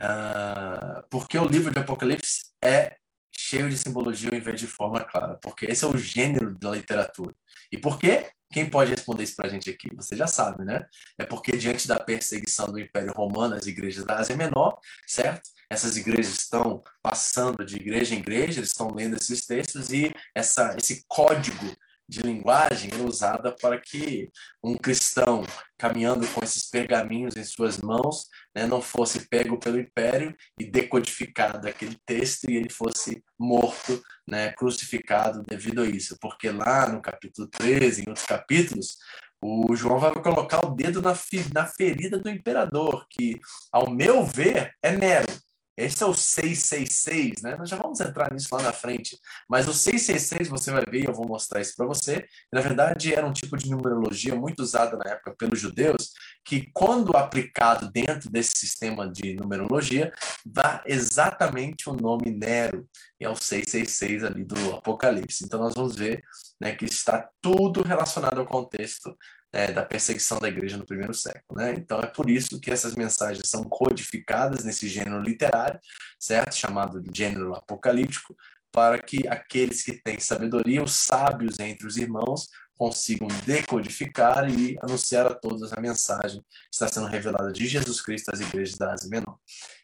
[0.01, 2.95] Uh, porque o livro de Apocalipse é
[3.31, 5.37] cheio de simbologia em vez de forma clara?
[5.41, 7.33] Porque esse é o gênero da literatura.
[7.71, 8.31] E por quê?
[8.51, 9.93] Quem pode responder isso para a gente aqui?
[9.95, 10.83] Você já sabe, né?
[11.19, 15.49] É porque diante da perseguição do Império Romano, as igrejas da Ásia Menor, certo?
[15.69, 20.75] Essas igrejas estão passando de igreja em igreja, eles estão lendo esses textos e essa,
[20.79, 21.75] esse código
[22.10, 24.32] de linguagem era usada para que
[24.64, 25.43] um cristão
[25.78, 31.68] caminhando com esses pergaminhos em suas mãos né, não fosse pego pelo império e decodificado
[31.68, 36.18] aquele texto e ele fosse morto, né, crucificado devido a isso.
[36.20, 38.97] Porque lá no capítulo 13, em outros capítulos,
[39.39, 41.14] o João vai colocar o dedo na,
[41.53, 43.39] na ferida do imperador, que,
[43.72, 45.32] ao meu ver, é Nero.
[45.80, 47.55] Esse é o 666, né?
[47.55, 49.17] Nós já vamos entrar nisso lá na frente.
[49.49, 52.25] Mas o 666 você vai ver, eu vou mostrar isso para você.
[52.51, 56.11] Na verdade, era um tipo de numerologia muito usada na época pelos judeus,
[56.43, 60.11] que quando aplicado dentro desse sistema de numerologia,
[60.45, 62.86] dá exatamente o nome Nero.
[63.19, 65.45] E é o 666 ali do Apocalipse.
[65.45, 66.21] Então nós vamos ver
[66.59, 69.15] né, que está tudo relacionado ao contexto
[69.51, 71.59] é, da perseguição da igreja no primeiro século.
[71.59, 71.73] Né?
[71.73, 75.79] Então é por isso que essas mensagens são codificadas nesse gênero literário,
[76.19, 76.55] certo?
[76.55, 78.35] Chamado de gênero apocalíptico,
[78.71, 82.47] para que aqueles que têm sabedoria, os sábios entre os irmãos,
[82.77, 88.29] consigam decodificar e anunciar a todos a mensagem que está sendo revelada de Jesus Cristo
[88.31, 89.37] às igrejas da Ásia Menor.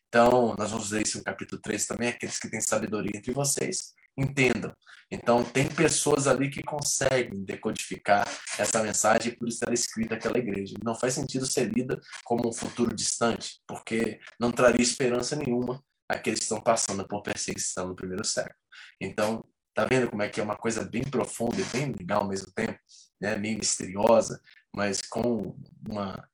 [0.07, 3.93] Então, nós vamos ver isso no capítulo 3 também, aqueles que têm sabedoria entre vocês,
[4.17, 4.73] entendam.
[5.11, 10.75] Então, tem pessoas ali que conseguem decodificar essa mensagem por é escrita aquela igreja.
[10.83, 16.39] Não faz sentido ser lida como um futuro distante, porque não traria esperança nenhuma àqueles
[16.39, 18.55] que estão passando por perseguição no primeiro século.
[18.99, 19.43] Então,
[19.73, 22.51] tá vendo como é que é uma coisa bem profunda e bem legal ao mesmo
[22.53, 22.79] tempo,
[23.21, 23.35] né?
[23.35, 24.41] meio misteriosa,
[24.75, 25.55] mas com
[25.87, 26.27] uma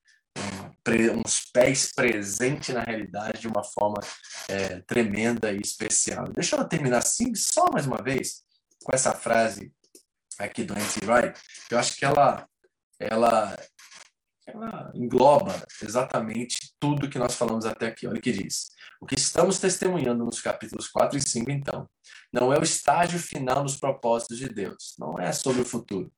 [1.15, 3.99] uns pés presente na realidade de uma forma
[4.47, 6.25] é, tremenda e especial.
[6.33, 8.43] Deixa eu terminar assim, só mais uma vez,
[8.83, 9.71] com essa frase
[10.39, 12.47] aqui do Nancy Wright, eu acho que ela,
[12.99, 13.55] ela,
[14.47, 18.07] ela engloba exatamente tudo que nós falamos até aqui.
[18.07, 18.71] Olha o que diz.
[18.99, 21.87] O que estamos testemunhando nos capítulos 4 e 5, então,
[22.33, 26.11] não é o estágio final dos propósitos de Deus, não é sobre o futuro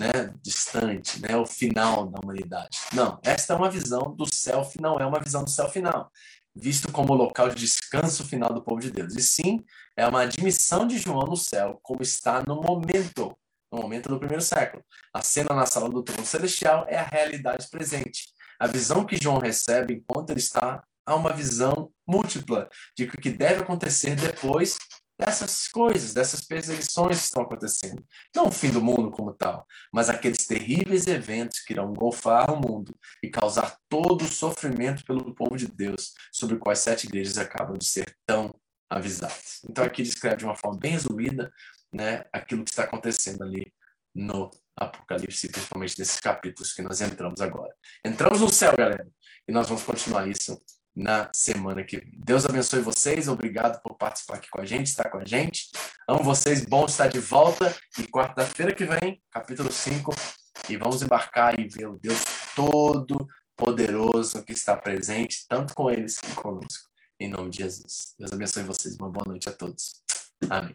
[0.00, 2.78] né, distante, né, o final da humanidade.
[2.94, 6.10] Não, esta é uma visão do céu final, é uma visão do céu final,
[6.54, 9.14] visto como local de descanso final do povo de Deus.
[9.14, 9.62] E sim,
[9.94, 13.36] é uma admissão de João no céu, como está no momento,
[13.70, 14.82] no momento do primeiro século.
[15.12, 18.28] A cena na sala do trono celestial é a realidade presente.
[18.58, 23.30] A visão que João recebe enquanto ele está há uma visão múltipla de o que
[23.30, 24.78] deve acontecer depois
[25.20, 28.04] dessas coisas, dessas perseguições que estão acontecendo.
[28.34, 32.56] Não o fim do mundo como tal, mas aqueles terríveis eventos que irão golfar o
[32.56, 37.38] mundo e causar todo o sofrimento pelo povo de Deus, sobre os quais sete igrejas
[37.38, 38.52] acabam de ser tão
[38.88, 39.60] avisadas.
[39.68, 41.52] Então aqui descreve de uma forma bem resumida
[41.92, 43.72] né, aquilo que está acontecendo ali
[44.14, 47.72] no Apocalipse, principalmente nesses capítulos que nós entramos agora.
[48.04, 49.06] Entramos no céu, galera,
[49.46, 50.60] e nós vamos continuar isso
[50.94, 52.12] na semana que vem.
[52.16, 55.70] Deus abençoe vocês, obrigado por participar aqui com a gente, estar com a gente.
[56.08, 57.74] Amo vocês, bom estar de volta.
[57.98, 60.12] E quarta-feira que vem, capítulo 5,
[60.68, 62.22] e vamos embarcar e ver o Deus
[62.54, 63.26] todo
[63.56, 66.88] poderoso que está presente, tanto com eles como conosco.
[67.18, 68.14] Em nome de Jesus.
[68.18, 68.96] Deus abençoe vocês.
[68.96, 70.02] Uma boa noite a todos.
[70.48, 70.74] Amém.